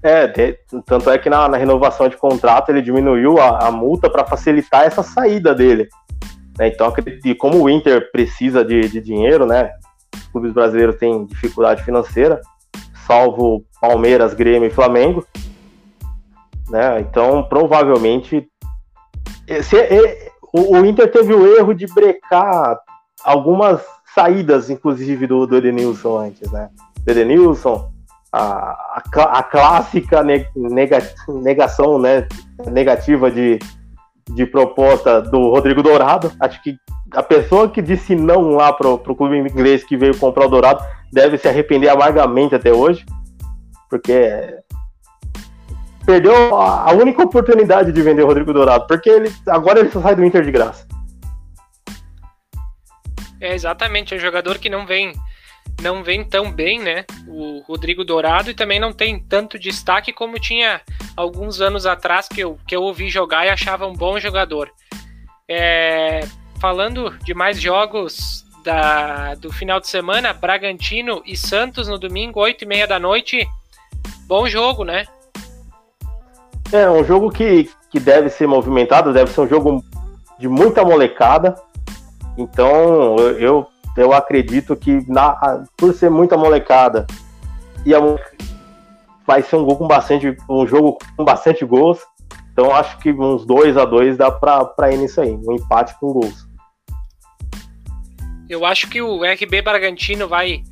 [0.00, 4.08] É, de, tanto é que na, na, renovação de contrato ele diminuiu a, a multa
[4.08, 5.88] para facilitar essa saída dele.
[6.56, 6.68] Né?
[6.68, 6.92] Então,
[7.24, 9.72] e como o Inter precisa de, de dinheiro, né?
[10.14, 12.40] Os clubes brasileiros têm dificuldade financeira,
[13.06, 15.26] salvo Palmeiras, Grêmio e Flamengo.
[16.70, 17.00] Né?
[17.00, 18.48] Então, provavelmente.
[19.46, 19.76] Esse,
[20.52, 22.78] o, o, Inter teve o erro de brecar
[23.24, 23.82] algumas
[24.14, 26.68] saídas, inclusive, do, do Edenilson antes, né?
[27.04, 27.90] Do Edenilson,
[28.32, 29.02] a, a,
[29.38, 32.26] a clássica nega, negação né,
[32.66, 33.58] negativa de,
[34.30, 36.32] de proposta do Rodrigo Dourado.
[36.40, 36.76] Acho que
[37.12, 40.84] a pessoa que disse não lá pro, pro clube inglês que veio comprar o Dourado
[41.12, 43.04] deve se arrepender amargamente até hoje,
[43.88, 44.58] porque
[46.08, 50.16] perdeu a única oportunidade de vender o Rodrigo Dourado, porque ele agora ele só sai
[50.16, 50.88] do Inter de graça.
[53.38, 55.12] É exatamente, é um jogador que não vem
[55.82, 57.04] não vem tão bem, né?
[57.26, 60.80] O Rodrigo Dourado e também não tem tanto destaque como tinha
[61.14, 64.72] alguns anos atrás que eu, que eu ouvi jogar e achava um bom jogador.
[65.46, 66.20] É,
[66.58, 72.64] falando de mais jogos da, do final de semana, Bragantino e Santos no domingo, 8
[72.64, 73.46] e meia da noite.
[74.26, 75.04] Bom jogo, né?
[76.72, 79.82] É um jogo que, que deve ser movimentado, deve ser um jogo
[80.38, 81.54] de muita molecada.
[82.36, 83.66] Então eu,
[83.96, 87.06] eu acredito que na, por ser muita molecada
[87.86, 87.98] e a,
[89.26, 92.00] vai ser um gol com bastante um jogo com bastante gols.
[92.52, 96.12] Então acho que uns 2 a 2 dá para ir nisso aí, um empate com
[96.12, 96.46] gols.
[98.48, 100.62] Eu acho que o RB Bragantino vai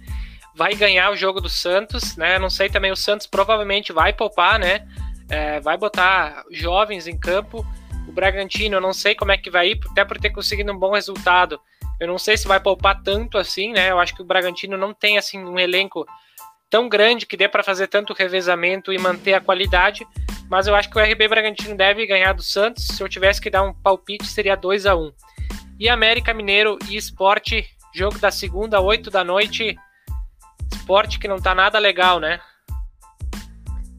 [0.54, 2.38] vai ganhar o jogo do Santos, né?
[2.38, 4.86] Não sei também o Santos provavelmente vai poupar, né?
[5.28, 7.66] É, vai botar jovens em campo.
[8.08, 10.78] O Bragantino, eu não sei como é que vai ir, até por ter conseguido um
[10.78, 11.60] bom resultado
[11.98, 13.90] eu não sei se vai poupar tanto assim, né?
[13.90, 16.06] Eu acho que o Bragantino não tem assim um elenco
[16.68, 20.06] tão grande que dê para fazer tanto revezamento e manter a qualidade,
[20.50, 22.86] mas eu acho que o RB Bragantino deve ganhar do Santos.
[22.86, 25.12] Se eu tivesse que dar um palpite, seria 2 a 1
[25.78, 29.74] E América Mineiro e Esporte, jogo da segunda, 8 da noite.
[30.72, 32.40] Esporte que não tá nada legal, né?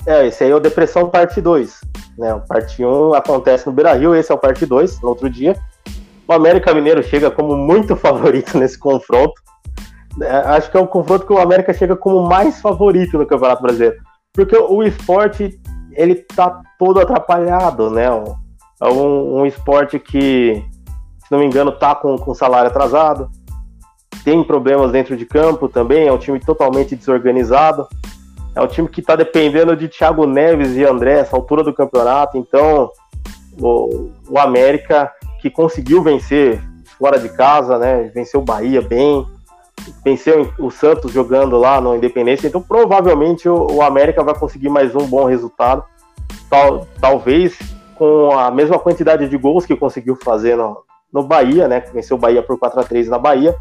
[0.08, 1.82] É, esse aí é o Depressão Parte 2.
[2.18, 2.34] Né?
[2.34, 5.54] O parte 1 acontece no Beira Rio, esse é o parte 2, no outro dia.
[6.26, 9.34] O América Mineiro chega como muito favorito nesse confronto.
[10.22, 13.62] É, acho que é um confronto que o América chega como mais favorito no Campeonato
[13.62, 13.98] Brasileiro.
[14.34, 15.60] Porque o esporte,
[15.92, 18.06] ele tá todo atrapalhado, né?
[18.06, 20.64] É um, um esporte que,
[21.20, 23.30] se não me engano, tá com, com salário atrasado.
[24.24, 27.86] Tem problemas dentro de campo também, é um time totalmente desorganizado.
[28.58, 32.40] É um time que está dependendo de Thiago Neves e André, essa altura do campeonato.
[32.40, 32.90] Então,
[33.62, 36.60] o, o América, que conseguiu vencer
[36.98, 38.10] fora de casa, né?
[38.16, 39.24] Venceu o Bahia bem,
[40.04, 42.48] venceu o Santos jogando lá no Independência.
[42.48, 45.84] Então, provavelmente, o, o América vai conseguir mais um bom resultado.
[46.50, 47.60] Tal, talvez
[47.94, 50.82] com a mesma quantidade de gols que conseguiu fazer no,
[51.14, 51.82] no Bahia, né?
[51.82, 53.56] Que venceu o Bahia por 4 a 3 na Bahia.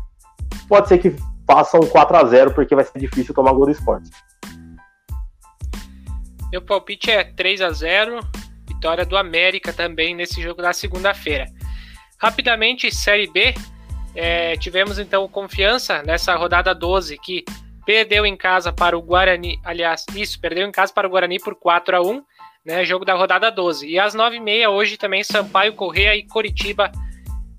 [0.66, 1.14] Pode ser que
[1.46, 4.08] faça um 4 a 0 porque vai ser difícil tomar gol do esporte.
[6.56, 8.18] Meu palpite é 3 a 0
[8.66, 11.44] vitória do América também nesse jogo da segunda-feira.
[12.18, 13.52] Rapidamente, Série B,
[14.14, 17.44] é, tivemos então confiança nessa rodada 12 que
[17.84, 21.54] perdeu em casa para o Guarani, aliás, isso, perdeu em casa para o Guarani por
[21.56, 22.24] 4 a 1
[22.64, 23.86] né, jogo da rodada 12.
[23.86, 26.90] E às 9h30 hoje também Sampaio, Correia e Coritiba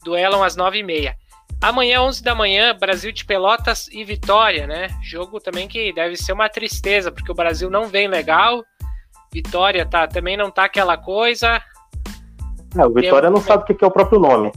[0.03, 1.13] duelam às 9h30.
[1.61, 4.87] Amanhã, 11 da manhã, Brasil de Pelotas e Vitória, né?
[5.03, 8.63] Jogo também que deve ser uma tristeza, porque o Brasil não vem legal.
[9.37, 11.61] Vitória tá, também não tá aquela coisa.
[12.75, 13.37] É, o Vitória Tem...
[13.37, 14.51] não sabe o que é o próprio nome.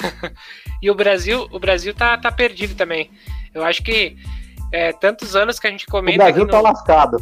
[0.82, 3.10] e o Brasil, o Brasil tá, tá perdido também.
[3.54, 4.14] Eu acho que
[4.70, 6.22] é, tantos anos que a gente comenta.
[6.22, 6.50] O Brasil no...
[6.50, 7.16] tá lascado.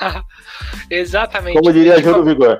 [0.90, 1.58] Exatamente.
[1.58, 2.58] Como diria Júlio Vigor.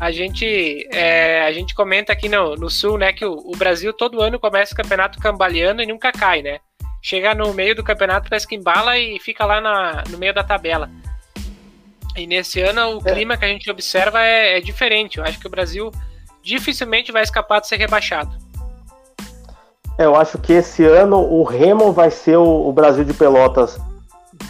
[0.00, 3.92] A gente, é, a gente comenta aqui no, no Sul, né, que o, o, Brasil
[3.92, 6.60] todo ano começa o campeonato cambaleando e nunca cai, né?
[7.02, 10.44] Chega no meio do campeonato, parece que embala e fica lá na, no meio da
[10.44, 10.88] tabela.
[12.18, 13.12] E nesse ano o é.
[13.12, 15.18] clima que a gente observa é, é, diferente.
[15.18, 15.92] Eu acho que o Brasil
[16.42, 18.30] dificilmente vai escapar de ser rebaixado.
[19.96, 23.78] É, eu acho que esse ano o Remo vai ser o, o Brasil de Pelotas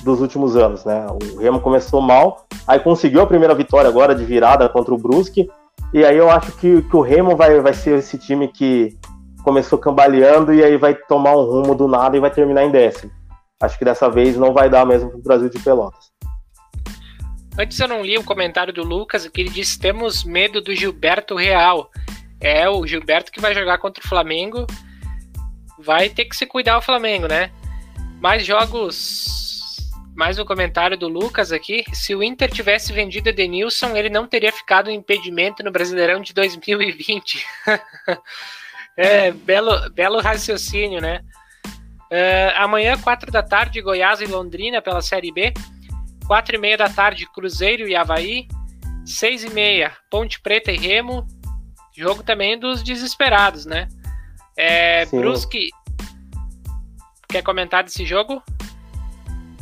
[0.02, 1.06] dos últimos anos, né?
[1.10, 5.50] O Remo começou mal, aí conseguiu a primeira vitória agora de virada contra o Brusque,
[5.92, 8.98] e aí eu acho que, que o Remo vai, vai ser esse time que
[9.42, 13.10] começou cambaleando e aí vai tomar um rumo do nada e vai terminar em décimo.
[13.60, 16.17] Acho que dessa vez não vai dar mesmo pro Brasil de Pelotas.
[17.58, 21.34] Antes eu não li o comentário do Lucas que ele disse: temos medo do Gilberto
[21.34, 21.90] Real.
[22.40, 24.64] É o Gilberto que vai jogar contra o Flamengo.
[25.76, 27.50] Vai ter que se cuidar o Flamengo, né?
[28.20, 29.90] Mais jogos.
[30.14, 31.84] Mais um comentário do Lucas aqui.
[31.92, 36.32] Se o Inter tivesse vendido Edenilson, ele não teria ficado em impedimento no Brasileirão de
[36.32, 37.44] 2020.
[38.96, 41.24] é, belo, belo raciocínio, né?
[42.10, 45.52] Uh, amanhã, 4 da tarde, Goiás e Londrina pela Série B.
[46.28, 48.46] Quatro e meia da tarde, Cruzeiro e Havaí.
[49.06, 51.26] Seis e meia, Ponte Preta e Remo.
[51.96, 53.88] Jogo também dos desesperados, né?
[54.54, 55.70] É, Brusque.
[57.30, 58.42] Quer comentar desse jogo?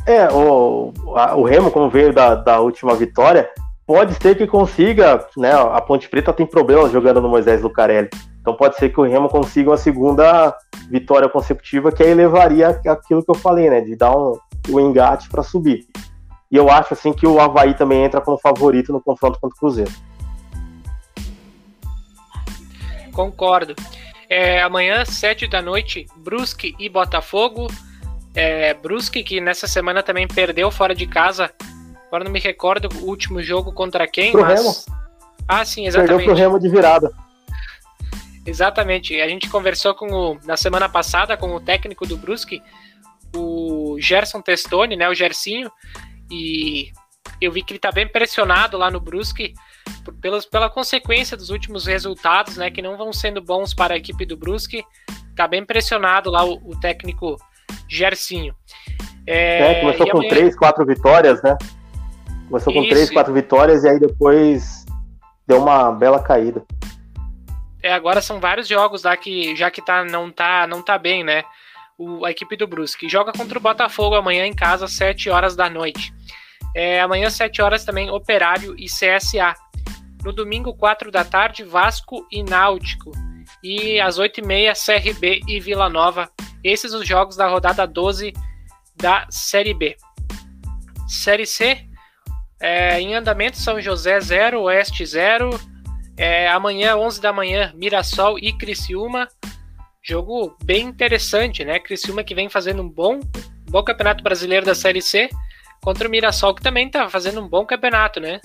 [0.05, 0.91] É, o,
[1.37, 3.49] o Remo, como veio da, da última vitória,
[3.85, 5.53] pode ser que consiga, né?
[5.53, 8.09] A Ponte Preta tem problemas jogando no Moisés Lucarelli.
[8.41, 10.53] Então pode ser que o Remo consiga uma segunda
[10.89, 13.79] vitória consecutiva, que aí levaria aquilo que eu falei, né?
[13.79, 14.37] De dar um,
[14.69, 15.87] um engate para subir.
[16.51, 19.59] E eu acho assim que o Havaí também entra como favorito no confronto contra o
[19.59, 19.91] Cruzeiro.
[23.11, 23.75] Concordo.
[24.29, 27.67] É, amanhã, sete da noite, Brusque e Botafogo.
[28.35, 31.51] É, Brusque, que nessa semana também perdeu fora de casa.
[32.07, 34.59] Agora não me recordo o último jogo contra quem, pro mas.
[34.59, 34.75] Remo.
[35.47, 36.09] Ah, sim, exatamente.
[36.09, 37.11] Perdeu pro Remo de virada.
[38.45, 39.19] Exatamente.
[39.19, 42.61] A gente conversou com o, na semana passada com o técnico do Brusque,
[43.35, 45.69] o Gerson Testoni, né, o Gersinho,
[46.31, 46.91] e
[47.39, 49.53] eu vi que ele está bem pressionado lá no Brusque
[50.03, 53.97] por, pelas, pela consequência dos últimos resultados, né, que não vão sendo bons para a
[53.97, 54.83] equipe do Brusque.
[55.29, 57.37] Está bem pressionado lá o, o técnico
[57.87, 58.55] Gersinho.
[59.25, 60.29] É, é começou com amanhã...
[60.29, 61.57] três, quatro vitórias, né?
[62.47, 62.89] Começou com Isso.
[62.89, 64.85] três, quatro vitórias e aí depois
[65.45, 66.65] deu uma bela caída.
[67.83, 71.23] É, agora são vários jogos lá que já que tá, não, tá, não tá bem,
[71.23, 71.43] né?
[71.97, 73.09] O, a equipe do Brusque.
[73.09, 76.13] Joga contra o Botafogo amanhã em casa, às 7 horas da noite.
[76.75, 79.53] É, amanhã, às 7 horas, também Operário e CSA.
[80.23, 83.11] No domingo, 4 da tarde, Vasco e Náutico.
[83.63, 86.29] E às 8h30, CRB e Vila Nova.
[86.63, 88.33] Esses os jogos da rodada 12
[88.95, 89.95] da Série B.
[91.07, 91.87] Série C,
[92.59, 95.49] é, em andamento, São José 0, Oeste 0,
[96.19, 99.27] É, amanhã, 11 da manhã, Mirassol e Criciúma.
[100.09, 101.79] Jogo bem interessante, né?
[101.79, 103.19] Criciúma que vem fazendo um bom,
[103.69, 105.29] bom campeonato brasileiro da Série C
[105.83, 108.39] contra o Mirassol, que também tá fazendo um bom campeonato, né?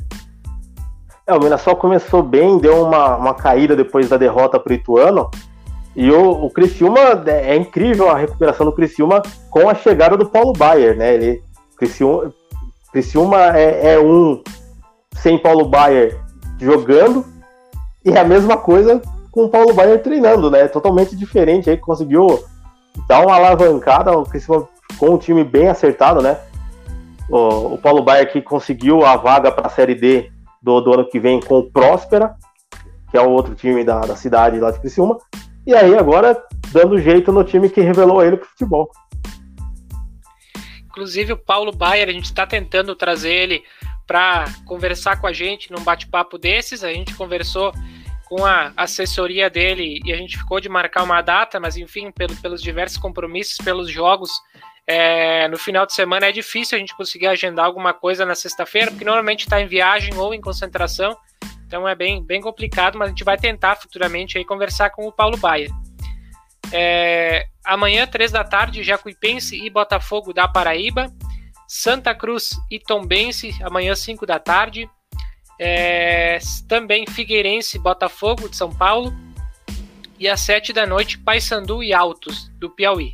[1.25, 5.31] É, o Mirassol começou bem, deu uma, uma caída depois da derrota para o Ituano.
[5.95, 10.29] E o, o Criciúma, é, é incrível a recuperação do Criciúma com a chegada do
[10.29, 11.15] Paulo Baier, né?
[11.15, 11.45] Ele,
[11.77, 12.35] Criciúma,
[12.91, 14.43] Criciúma é, é um
[15.13, 16.21] sem Paulo Baier
[16.61, 17.25] jogando
[18.05, 19.01] e é a mesma coisa
[19.33, 20.69] com o Paulo Baier treinando, né?
[20.69, 22.45] Totalmente diferente aí, conseguiu
[23.09, 24.69] dar uma alavancada, o Criciúma
[24.99, 26.39] com um time bem acertado, né?
[27.31, 30.31] O, o Paulo Baier que conseguiu a vaga para a Série D
[30.63, 32.37] do, do, ano que vem com o Próspera,
[33.11, 35.19] que é o outro time da, da cidade lá de Criciúma,
[35.67, 36.37] e aí agora
[36.71, 38.91] dando jeito no time que revelou ele para o futebol.
[40.85, 43.63] Inclusive o Paulo Baier, a gente está tentando trazer ele
[44.07, 46.85] para conversar com a gente num bate-papo desses.
[46.85, 47.73] A gente conversou
[48.33, 52.35] com a assessoria dele e a gente ficou de marcar uma data, mas enfim, pelo,
[52.37, 54.31] pelos diversos compromissos, pelos jogos,
[54.87, 58.91] é, no final de semana é difícil a gente conseguir agendar alguma coisa na sexta-feira,
[58.91, 61.15] porque normalmente está em viagem ou em concentração,
[61.67, 65.13] então é bem, bem complicado, mas a gente vai tentar futuramente aí conversar com o
[65.13, 65.69] Paulo Baia.
[66.73, 71.13] É, amanhã, três da tarde, Jacuipense e Botafogo da Paraíba.
[71.69, 74.89] Santa Cruz e Tombense, amanhã, 5 da tarde.
[75.65, 79.15] É, também Figueirense Botafogo de São Paulo.
[80.19, 83.13] E às 7 da noite, Paysandu e Altos, do Piauí.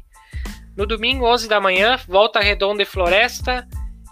[0.75, 3.69] No domingo, 11 da manhã, Volta Redonda e Floresta.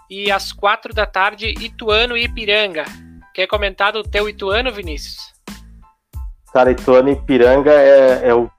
[0.07, 2.85] E às 4 da tarde, Ituano e Ipiranga.
[3.33, 5.17] Quer comentar do teu Ituano, Vinícius?
[6.53, 8.51] Cara, Ituano e Ipiranga é, é, o,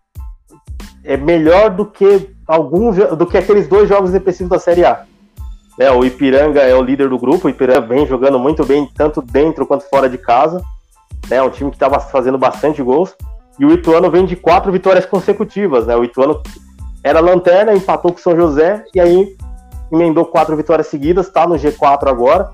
[1.04, 5.06] é melhor do que alguns do que aqueles dois jogos depressivos da Série A.
[5.78, 9.22] É, o Ipiranga é o líder do grupo, o Ipiranga vem jogando muito bem, tanto
[9.22, 10.60] dentro quanto fora de casa.
[11.30, 13.14] É né, um time que estava fazendo bastante gols.
[13.58, 15.86] E o Ituano vem de quatro vitórias consecutivas.
[15.86, 15.94] Né?
[15.94, 16.42] O Ituano
[17.02, 19.36] era lanterna, empatou com o São José e aí
[19.90, 22.50] emendou quatro vitórias seguidas, está no G4 agora.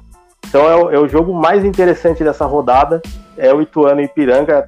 [0.47, 3.01] Então é o, é o, jogo mais interessante dessa rodada.
[3.37, 4.67] É o Ituano e Ipiranga,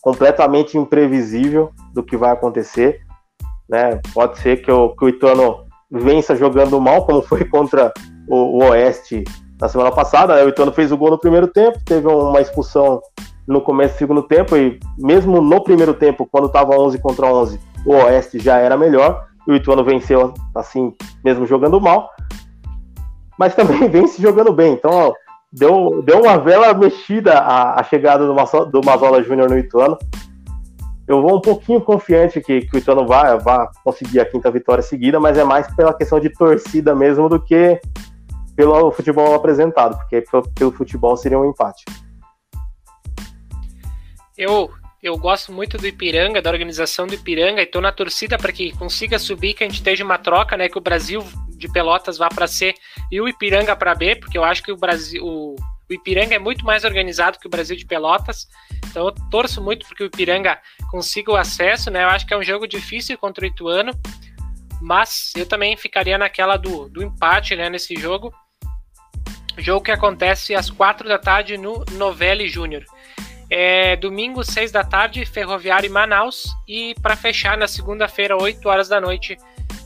[0.00, 3.00] completamente imprevisível do que vai acontecer.
[3.68, 4.00] Né?
[4.12, 5.61] Pode ser que o, que o Ituano
[5.92, 7.92] vença jogando mal, como foi contra
[8.26, 9.24] o, o Oeste
[9.60, 10.34] na semana passada.
[10.34, 10.44] Né?
[10.44, 13.00] O Ituano fez o gol no primeiro tempo, teve uma expulsão
[13.46, 17.60] no começo do segundo tempo, e mesmo no primeiro tempo, quando estava 11 contra 11,
[17.84, 22.08] o Oeste já era melhor, o Ituano venceu assim, mesmo jogando mal,
[23.38, 24.74] mas também vence jogando bem.
[24.74, 25.12] Então, ó,
[25.52, 28.34] deu, deu uma vela mexida a, a chegada do,
[28.66, 29.98] do Mazola Júnior no Ituano
[31.12, 34.82] eu vou um pouquinho confiante que, que o Ituano vai, vai conseguir a quinta vitória
[34.82, 37.80] seguida, mas é mais pela questão de torcida mesmo do que
[38.56, 41.84] pelo futebol apresentado, porque pelo futebol seria um empate.
[44.36, 44.70] Eu,
[45.02, 48.72] eu gosto muito do Ipiranga, da organização do Ipiranga, e estou na torcida para que
[48.76, 50.68] consiga subir, que a gente esteja uma troca, né?
[50.68, 52.74] Que o Brasil de Pelotas vá para C
[53.10, 55.56] e o Ipiranga para B, porque eu acho que o Brasil, o,
[55.90, 58.48] o Ipiranga é muito mais organizado que o Brasil de Pelotas.
[58.90, 60.58] Então eu torço muito porque o Ipiranga
[60.92, 62.04] consiga o acesso, né?
[62.04, 63.92] Eu acho que é um jogo difícil contra o Ituano,
[64.78, 68.30] mas eu também ficaria naquela do, do empate, né, nesse jogo.
[69.56, 72.84] Jogo que acontece às quatro da tarde no Novelli Júnior.
[73.48, 76.44] É, domingo, seis da tarde, Ferroviário e Manaus.
[76.68, 79.38] E para fechar, na segunda-feira, 8 horas da noite,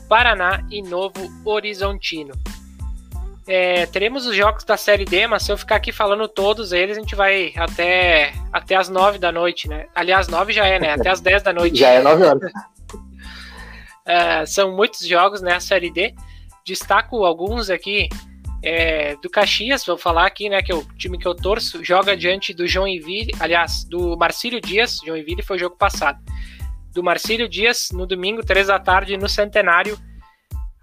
[0.09, 2.33] Paraná e Novo Horizontino.
[3.47, 6.97] É, teremos os jogos da Série D, mas se eu ficar aqui falando todos eles,
[6.97, 9.87] a gente vai até, até as 9 da noite, né?
[9.95, 10.91] Aliás, 9 já é, né?
[10.91, 11.77] Até as 10 da noite.
[11.77, 12.51] já é 9 horas.
[14.05, 15.53] é, são muitos jogos, né?
[15.53, 16.13] A Série D.
[16.65, 18.09] Destaco alguns aqui
[18.61, 20.61] é, do Caxias, vou falar aqui, né?
[20.61, 24.97] Que é o time que eu torço, joga diante do Joinville, aliás, do Marcílio Dias.
[25.05, 26.19] Joinville foi o jogo passado.
[26.93, 29.97] Do Marcílio Dias, no domingo, 3 da tarde, no Centenário.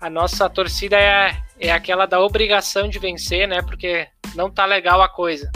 [0.01, 3.63] A nossa torcida é é aquela da obrigação de vencer, né?
[3.63, 5.51] Porque não tá legal a coisa.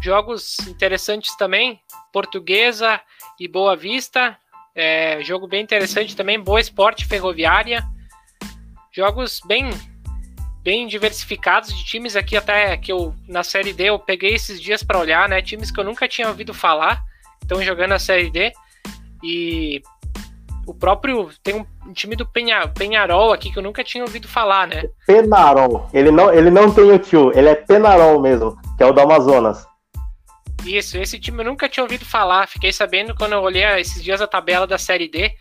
[0.00, 1.80] Jogos interessantes também,
[2.12, 3.00] Portuguesa
[3.38, 4.36] e Boa Vista,
[4.74, 7.84] é, jogo bem interessante também, Boa Esporte Ferroviária,
[8.92, 9.70] jogos bem
[10.62, 14.82] bem diversificados de times aqui até que eu na série D eu peguei esses dias
[14.82, 15.40] para olhar, né?
[15.40, 17.02] Times que eu nunca tinha ouvido falar,
[17.42, 18.52] estão jogando a série D
[19.22, 19.82] e
[20.68, 21.30] o próprio.
[21.42, 24.84] Tem um time do Penha, Penharol aqui que eu nunca tinha ouvido falar, né?
[25.06, 25.88] Penarol.
[25.92, 29.00] Ele não, ele não tem o tio, ele é Penarol mesmo, que é o do
[29.00, 29.66] Amazonas.
[30.64, 32.46] Isso, esse time eu nunca tinha ouvido falar.
[32.48, 35.32] Fiquei sabendo quando eu olhei esses dias a tabela da Série D.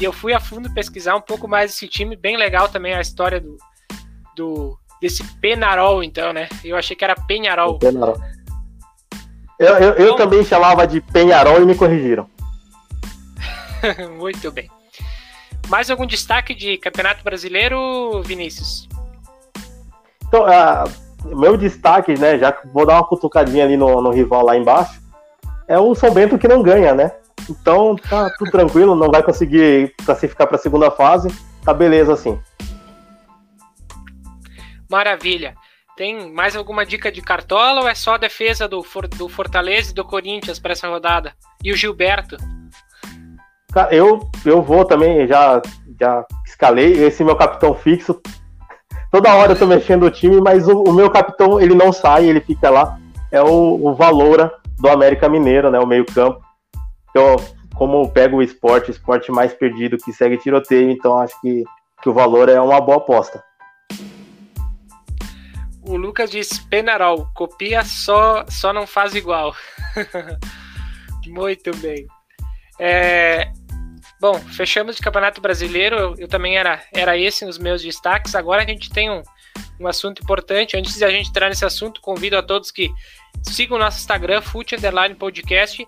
[0.00, 2.14] E eu fui a fundo pesquisar um pouco mais esse time.
[2.14, 3.56] Bem legal também a história do,
[4.36, 6.48] do desse Penarol, então, né?
[6.62, 7.78] Eu achei que era Penharol.
[7.78, 8.16] Penarol.
[9.58, 10.16] Eu, eu, eu então...
[10.16, 12.28] também chamava de Penharol e me corrigiram.
[14.18, 14.68] Muito bem.
[15.68, 18.88] Mais algum destaque de Campeonato Brasileiro, Vinícius?
[20.28, 24.44] Então, uh, meu destaque, né, já que vou dar uma cutucadinha ali no, no rival
[24.44, 25.00] lá embaixo,
[25.68, 27.12] é o São Bento que não ganha, né?
[27.48, 31.28] Então tá tudo tranquilo, não vai conseguir classificar para a segunda fase,
[31.64, 32.38] tá beleza assim.
[34.88, 35.54] Maravilha.
[35.96, 38.84] Tem mais alguma dica de cartola ou é só a defesa do,
[39.16, 41.32] do Fortaleza e do Corinthians para essa rodada?
[41.64, 42.36] E o Gilberto?
[43.90, 45.60] Eu, eu vou também, já,
[46.00, 48.20] já escalei esse meu capitão fixo.
[49.10, 52.26] Toda hora eu tô mexendo o time, mas o, o meu capitão ele não sai,
[52.26, 52.98] ele fica lá.
[53.30, 55.78] É o, o Valoura do América Mineiro, né?
[55.78, 56.40] O meio-campo.
[57.10, 57.36] Então,
[57.74, 61.64] como eu pego o esporte, o esporte mais perdido que segue tiroteio, então acho que,
[62.02, 63.42] que o valor é uma boa aposta.
[65.82, 69.54] O Lucas diz Penarol, copia só, só não faz igual.
[71.26, 72.06] Muito bem.
[72.78, 73.52] É,
[74.20, 75.96] bom, fechamos de Campeonato Brasileiro.
[75.96, 78.34] Eu, eu, também era, era esse nos meus destaques.
[78.34, 79.22] Agora a gente tem um,
[79.80, 80.76] um assunto importante.
[80.76, 82.90] Antes de a gente entrar nesse assunto, convido a todos que
[83.42, 84.76] sigam o nosso Instagram, Fute
[85.18, 85.86] Podcast.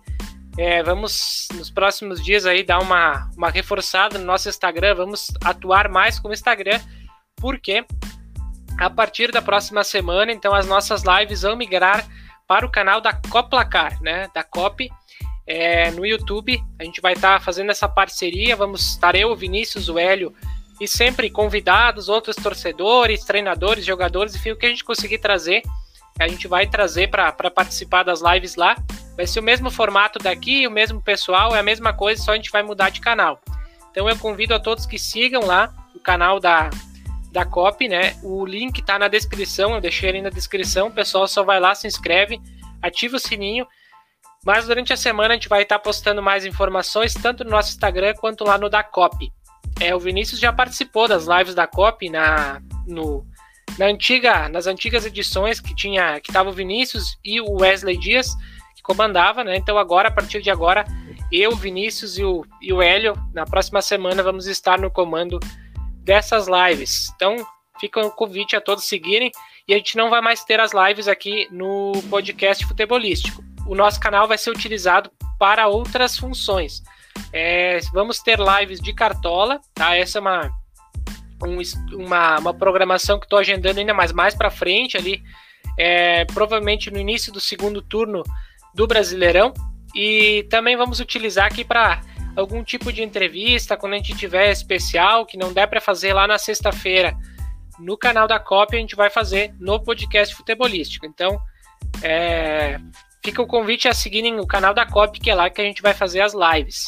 [0.57, 4.95] É, vamos nos próximos dias aí dar uma, uma reforçada no nosso Instagram.
[4.97, 6.81] Vamos atuar mais com o Instagram,
[7.37, 7.85] porque
[8.79, 12.05] a partir da próxima semana, então as nossas lives vão migrar
[12.47, 14.29] para o canal da Coplacar, né?
[14.35, 14.89] Da Cop
[15.49, 16.63] é, no YouTube.
[16.79, 18.55] A gente vai estar tá fazendo essa parceria.
[18.55, 20.35] Vamos estar eu, Vinícius, o Hélio
[20.81, 25.63] e sempre convidados, outros torcedores, treinadores, jogadores, enfim, o que a gente conseguir trazer,
[26.21, 28.77] a gente vai trazer para participar das lives lá.
[29.17, 32.37] Vai ser o mesmo formato daqui, o mesmo pessoal, é a mesma coisa, só a
[32.37, 33.41] gente vai mudar de canal.
[33.91, 36.71] Então eu convido a todos que sigam lá o canal da,
[37.33, 38.17] da COP, né?
[38.23, 40.87] O link tá na descrição, eu deixei ele na descrição.
[40.87, 42.41] O pessoal só vai lá, se inscreve,
[42.81, 43.67] ativa o sininho.
[44.49, 48.15] Mas durante a semana a gente vai estar postando mais informações, tanto no nosso Instagram
[48.15, 49.31] quanto lá no da COP.
[49.79, 53.27] É, o Vinícius já participou das lives da COP na, no,
[53.79, 58.35] na antiga, nas antigas edições que tinha que tava o Vinícius e o Wesley Dias
[58.75, 59.55] que comandava, né?
[59.55, 60.87] Então agora, a partir de agora,
[61.31, 65.39] eu, Vinícius e o, e o Hélio, na próxima semana vamos estar no comando
[66.03, 67.13] dessas lives.
[67.15, 67.37] Então,
[67.79, 69.31] fica o convite a todos seguirem
[69.69, 73.47] e a gente não vai mais ter as lives aqui no podcast futebolístico.
[73.69, 76.83] O nosso canal vai ser utilizado para outras funções.
[77.33, 79.95] É, vamos ter lives de cartola, tá?
[79.95, 80.51] Essa é uma,
[81.45, 81.59] um,
[82.03, 85.23] uma, uma programação que estou agendando ainda mais mais para frente ali,
[85.77, 88.23] é, provavelmente no início do segundo turno
[88.75, 89.53] do Brasileirão.
[89.95, 92.01] E também vamos utilizar aqui para
[92.35, 96.27] algum tipo de entrevista, quando a gente tiver especial, que não der para fazer lá
[96.27, 97.15] na sexta-feira,
[97.79, 101.05] no canal da COP, a gente vai fazer no podcast futebolístico.
[101.05, 101.39] Então,
[102.03, 102.79] é,
[103.25, 105.83] fica o convite a seguirem o canal da COP, que é lá que a gente
[105.83, 106.87] vai fazer as lives.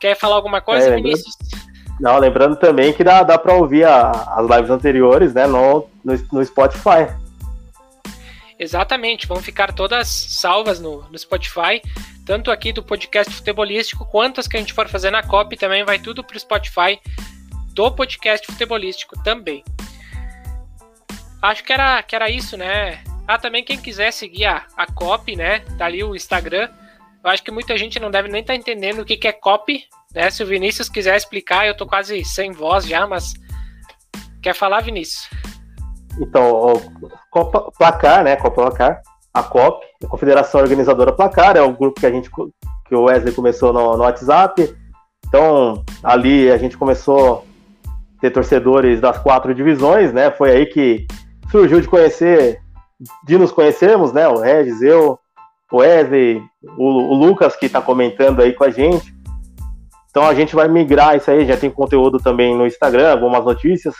[0.00, 1.34] Quer falar alguma coisa, é, Vinícius?
[2.00, 6.14] Não, lembrando também que dá, dá para ouvir a, as lives anteriores né, no, no,
[6.32, 7.08] no Spotify.
[8.58, 11.80] Exatamente, vão ficar todas salvas no, no Spotify
[12.24, 15.84] tanto aqui do podcast futebolístico, quanto as que a gente for fazer na COP, também
[15.84, 16.98] vai tudo para o Spotify
[17.74, 19.62] do podcast futebolístico também.
[21.42, 23.04] Acho que era, que era isso, né?
[23.26, 25.60] Ah, também quem quiser seguir a, a COP, né?
[25.78, 26.68] Tá ali o Instagram.
[27.22, 29.32] Eu acho que muita gente não deve nem estar tá entendendo o que, que é
[29.32, 29.82] COP,
[30.14, 30.30] né?
[30.30, 33.34] Se o Vinícius quiser explicar, eu tô quase sem voz já, mas
[34.42, 35.28] quer falar, Vinícius?
[36.20, 36.74] Então,
[37.30, 38.36] Copa Placar, né?
[38.36, 39.02] Copa Placar
[39.34, 42.30] a COP, a Confederação Organizadora Placar, é o grupo que a gente
[42.86, 44.72] que o Wesley começou no, no WhatsApp.
[45.26, 47.44] Então, ali a gente começou
[47.88, 50.30] a ter torcedores das quatro divisões, né?
[50.30, 51.04] Foi aí que
[51.50, 52.60] surgiu de conhecer,
[53.24, 54.28] de nos conhecermos, né?
[54.28, 55.18] O Regis, eu,
[55.70, 56.42] o Wesley,
[56.76, 59.14] o, o Lucas que está comentando aí com a gente.
[60.10, 63.94] Então a gente vai migrar isso aí, já tem conteúdo também no Instagram, algumas notícias,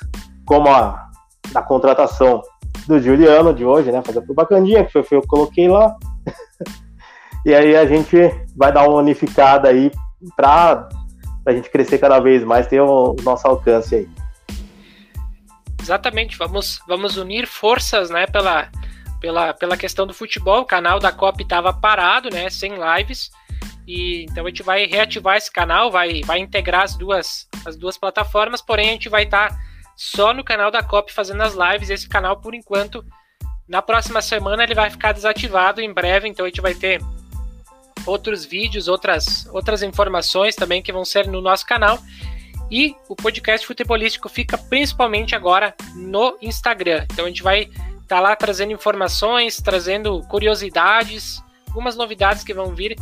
[0.47, 1.11] como a
[1.53, 2.43] da contratação
[2.87, 4.03] do Juliano de hoje, né?
[4.05, 5.97] Fazer pro Bacandinha, que foi, foi eu que coloquei lá.
[7.45, 8.17] e aí a gente
[8.57, 9.91] vai dar uma unificada aí
[10.37, 10.89] para
[11.47, 14.09] a gente crescer cada vez mais, ter o nosso alcance aí.
[15.81, 18.71] Exatamente, vamos, vamos unir forças, né, pela,
[19.25, 20.61] pela, pela questão do futebol.
[20.61, 23.31] O canal da COP estava parado, né, sem lives.
[23.89, 27.97] E então a gente vai reativar esse canal, vai, vai integrar as duas, as duas
[27.97, 29.59] plataformas, porém a gente vai estar tá
[29.97, 31.89] só no canal da COP fazendo as lives.
[31.89, 33.03] Esse canal, por enquanto,
[33.67, 37.01] na próxima semana ele vai ficar desativado em breve, então a gente vai ter
[38.05, 41.99] outros vídeos, outras, outras informações também que vão ser no nosso canal.
[42.71, 47.07] E o podcast futebolístico fica principalmente agora no Instagram.
[47.11, 47.71] Então a gente vai
[48.07, 52.97] tá lá trazendo informações, trazendo curiosidades, algumas novidades que vão vir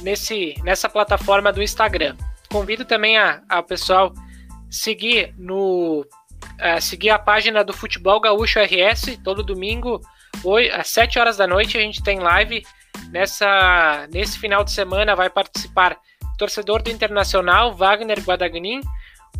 [0.00, 2.16] nesse, nessa plataforma do Instagram.
[2.50, 4.12] Convido também a, a pessoal
[4.70, 6.06] seguir no
[6.58, 10.00] a seguir a página do Futebol Gaúcho RS todo domingo
[10.72, 12.64] às 7 horas da noite a gente tem live
[13.10, 15.98] nessa nesse final de semana vai participar
[16.42, 18.80] torcedor do Internacional Wagner Guadagnin,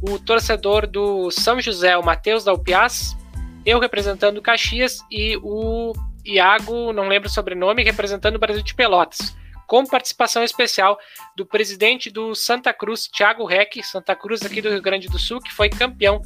[0.01, 3.17] o torcedor do São José o Matheus Dalpiaz,
[3.65, 5.93] eu representando o Caxias e o
[6.25, 9.37] Iago, não lembro o sobrenome, representando o Brasil de Pelotas
[9.73, 10.99] com participação especial
[11.35, 15.41] do presidente do Santa Cruz, Thiago Reck, Santa Cruz aqui do Rio Grande do Sul,
[15.41, 16.21] que foi campeão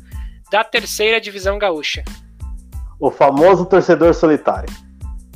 [0.50, 2.02] da terceira divisão gaúcha.
[2.98, 4.68] O famoso torcedor solitário.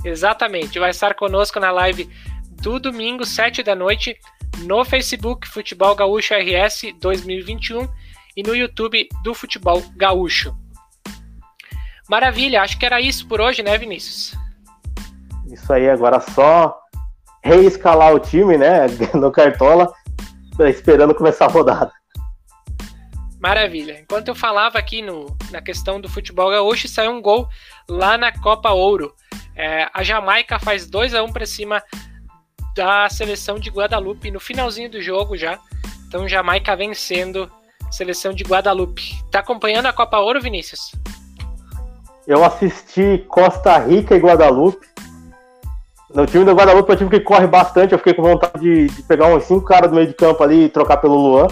[0.05, 2.11] Exatamente, vai estar conosco na live
[2.51, 4.19] do domingo, 7 da noite,
[4.65, 7.89] no Facebook Futebol Gaúcho RS 2021
[8.37, 10.57] e no YouTube do Futebol Gaúcho.
[12.11, 14.35] Maravilha, acho que era isso por hoje, né, Vinícius?
[15.47, 16.77] Isso aí, agora só
[17.41, 19.93] reescalar o time, né, no Cartola,
[20.59, 21.93] esperando começar a rodada.
[23.39, 24.01] Maravilha.
[24.01, 27.49] Enquanto eu falava aqui no, na questão do futebol gaúcho, saiu um gol
[27.89, 29.15] lá na Copa Ouro.
[29.55, 31.81] É, a Jamaica faz 2 a 1 um para cima
[32.75, 35.61] da seleção de Guadalupe no finalzinho do jogo já.
[36.09, 37.51] Então Jamaica vencendo
[37.87, 39.13] a seleção de Guadalupe.
[39.31, 40.91] Tá acompanhando a Copa Ouro, Vinícius?
[42.31, 44.87] Eu assisti Costa Rica e Guadalupe.
[46.15, 47.91] No time do Guadalupe é um time que corre bastante.
[47.91, 50.67] Eu fiquei com vontade de, de pegar uns cinco caras do meio de campo ali
[50.67, 51.49] e trocar pelo Luan.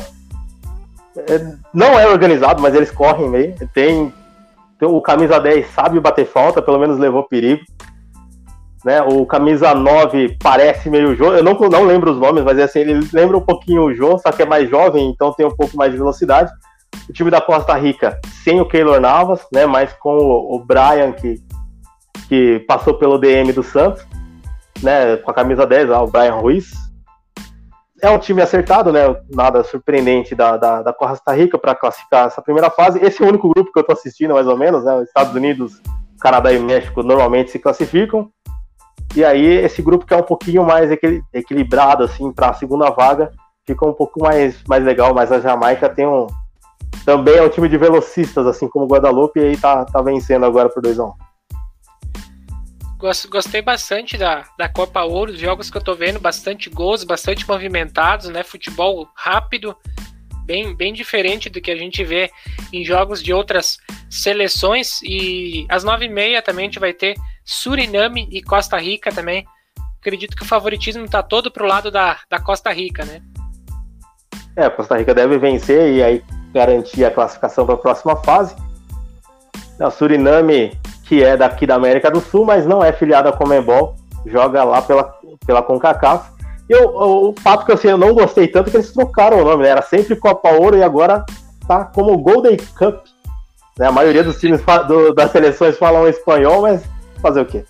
[1.16, 3.56] É, não é organizado, mas eles correm meio.
[3.74, 4.14] Tem,
[4.78, 7.64] tem, o camisa 10 sabe bater falta, pelo menos levou perigo.
[8.84, 9.02] Né?
[9.02, 11.34] O camisa 9 parece meio Jô.
[11.34, 14.16] Eu não, não lembro os nomes, mas é assim, ele lembra um pouquinho o Jô,
[14.16, 16.52] só que é mais jovem, então tem um pouco mais de velocidade.
[17.08, 19.66] O time da Costa Rica sem o Keylor Navas, né?
[19.66, 21.36] Mas com o, Brian, que,
[22.28, 24.06] que passou pelo DM do Santos
[24.82, 26.72] né, com a camisa 10, lá, o Brian Ruiz.
[28.00, 29.00] É um time acertado, né?
[29.28, 33.00] Nada surpreendente da, da, da Costa Rica para classificar essa primeira fase.
[33.04, 35.02] Esse é o único grupo que eu estou assistindo, mais ou menos, né?
[35.02, 35.80] Estados Unidos,
[36.20, 38.30] Canadá e México normalmente se classificam.
[39.16, 40.90] E aí, esse grupo que é um pouquinho mais
[41.32, 43.32] equilibrado, assim, para a segunda vaga,
[43.66, 45.12] fica um pouco mais, mais legal.
[45.12, 46.28] Mas a Jamaica tem um.
[47.04, 50.44] Também é um time de velocistas, assim como o Guadalupe, e aí tá, tá vencendo
[50.44, 51.12] agora por 2x1.
[53.30, 57.48] Gostei bastante da, da Copa Ouro, os jogos que eu tô vendo, bastante gols, bastante
[57.48, 58.42] movimentados, né?
[58.42, 59.74] Futebol rápido,
[60.44, 62.28] bem, bem diferente do que a gente vê
[62.72, 63.78] em jogos de outras
[64.10, 65.00] seleções.
[65.02, 69.46] E às nove e meia também a gente vai ter Suriname e Costa Rica também.
[70.00, 73.22] Acredito que o favoritismo tá todo pro lado da, da Costa Rica, né?
[74.56, 76.24] É, Costa Rica deve vencer e aí
[76.58, 78.54] garantir a classificação para a próxima fase.
[79.80, 80.76] O Suriname
[81.08, 84.82] que é daqui da América do Sul, mas não é filiado à Comembol, joga lá
[84.82, 85.14] pela,
[85.46, 86.30] pela CONCACAF.
[86.68, 89.44] E eu, o, fato que assim, eu não gostei tanto é que eles trocaram o
[89.44, 89.70] nome, né?
[89.70, 91.24] Era sempre Copa Ouro e agora
[91.66, 93.06] tá como Golden Cup.
[93.78, 93.86] Né?
[93.86, 96.84] A maioria dos times do, das seleções falam espanhol, mas
[97.22, 97.64] fazer o quê?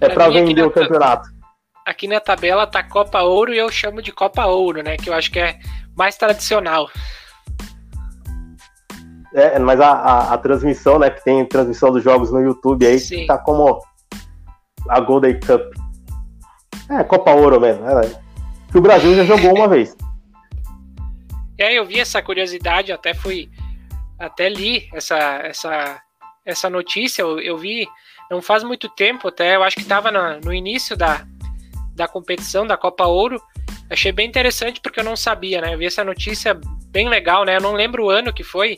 [0.00, 1.28] É para vender o campeonato.
[1.84, 4.96] Aqui na tabela tá Copa Ouro e eu chamo de Copa Ouro, né?
[4.96, 5.58] Que eu acho que é
[5.96, 6.90] mais tradicional.
[9.34, 11.10] É, mas a, a, a, transmissão, né?
[11.10, 13.26] Que tem transmissão dos jogos no YouTube aí, Sim.
[13.26, 13.80] tá como
[14.88, 15.62] a Golden Cup.
[16.88, 17.84] É, Copa Ouro mesmo.
[17.88, 18.22] É,
[18.70, 19.96] que o Brasil já jogou uma vez.
[21.56, 23.48] É, eu vi essa curiosidade, até fui.
[24.18, 26.02] Até li essa, essa,
[26.44, 27.22] essa notícia.
[27.22, 27.86] Eu, eu vi
[28.28, 31.24] não faz muito tempo, até eu acho que estava no, no início da,
[31.94, 33.40] da competição da Copa Ouro.
[33.94, 35.72] Achei bem interessante porque eu não sabia, né?
[35.72, 36.58] Eu vi essa notícia
[36.88, 37.56] bem legal, né?
[37.56, 38.76] Eu não lembro o ano que foi,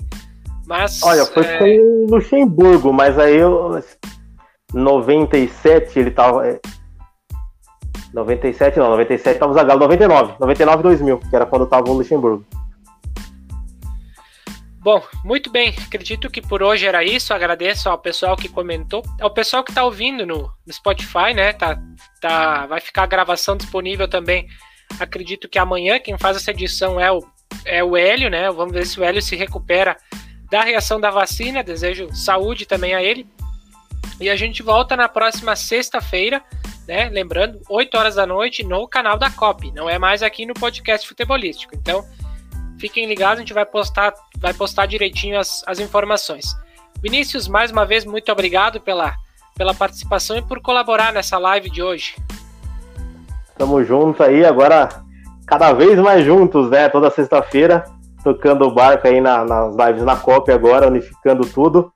[0.67, 1.03] mas.
[1.03, 1.59] Olha, foi é...
[1.59, 3.83] com Luxemburgo, mas aí eu.
[4.75, 6.61] 97 ele tava.
[8.13, 11.95] 97 é, não, 97 tava o Zagallo, 99, 99 2000, que era quando tava o
[11.95, 12.45] Luxemburgo.
[14.81, 17.33] Bom, muito bem, acredito que por hoje era isso.
[17.33, 21.55] Agradeço ao pessoal que comentou, ao pessoal que está ouvindo no, no, Spotify, né?
[21.55, 21.79] Tá,
[22.21, 24.47] tá, vai ficar a gravação disponível também.
[24.99, 27.25] Acredito que amanhã quem faz essa edição é o,
[27.65, 28.51] é o Hélio, né?
[28.51, 29.97] Vamos ver se o Hélio se recupera
[30.51, 31.63] da reação da vacina.
[31.63, 33.27] Desejo saúde também a ele.
[34.21, 36.43] E a gente volta na próxima sexta-feira,
[36.89, 37.09] né?
[37.11, 39.71] Lembrando, 8 horas da noite no canal da COP.
[39.73, 41.75] Não é mais aqui no podcast futebolístico.
[41.75, 42.05] Então,
[42.79, 46.47] fiquem ligados, a gente vai postar, vai postar direitinho as, as informações.
[47.03, 49.15] Vinícius, mais uma vez, muito obrigado pela,
[49.55, 52.15] pela participação e por colaborar nessa live de hoje.
[53.59, 54.89] Tamo junto aí, agora
[55.47, 56.89] cada vez mais juntos, né?
[56.89, 57.85] Toda sexta-feira
[58.27, 61.93] tocando o barco aí na, nas lives na Copa agora, unificando tudo.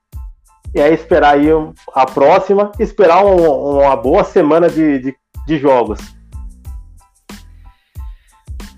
[0.72, 1.48] E aí esperar aí
[1.92, 5.98] a próxima, esperar um, uma boa semana de, de, de jogos.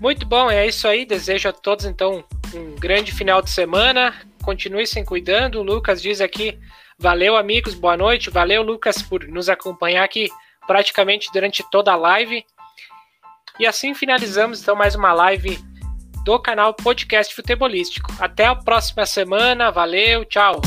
[0.01, 1.05] Muito bom, é isso aí.
[1.05, 2.23] Desejo a todos então
[2.55, 4.13] um grande final de semana.
[4.41, 5.59] Continue se cuidando.
[5.59, 6.59] O Lucas diz aqui:
[6.97, 8.31] valeu, amigos, boa noite.
[8.31, 10.27] Valeu, Lucas, por nos acompanhar aqui
[10.65, 12.43] praticamente durante toda a live.
[13.59, 15.59] E assim finalizamos então mais uma live
[16.25, 18.11] do canal Podcast Futebolístico.
[18.19, 19.69] Até a próxima semana.
[19.71, 20.61] Valeu, tchau.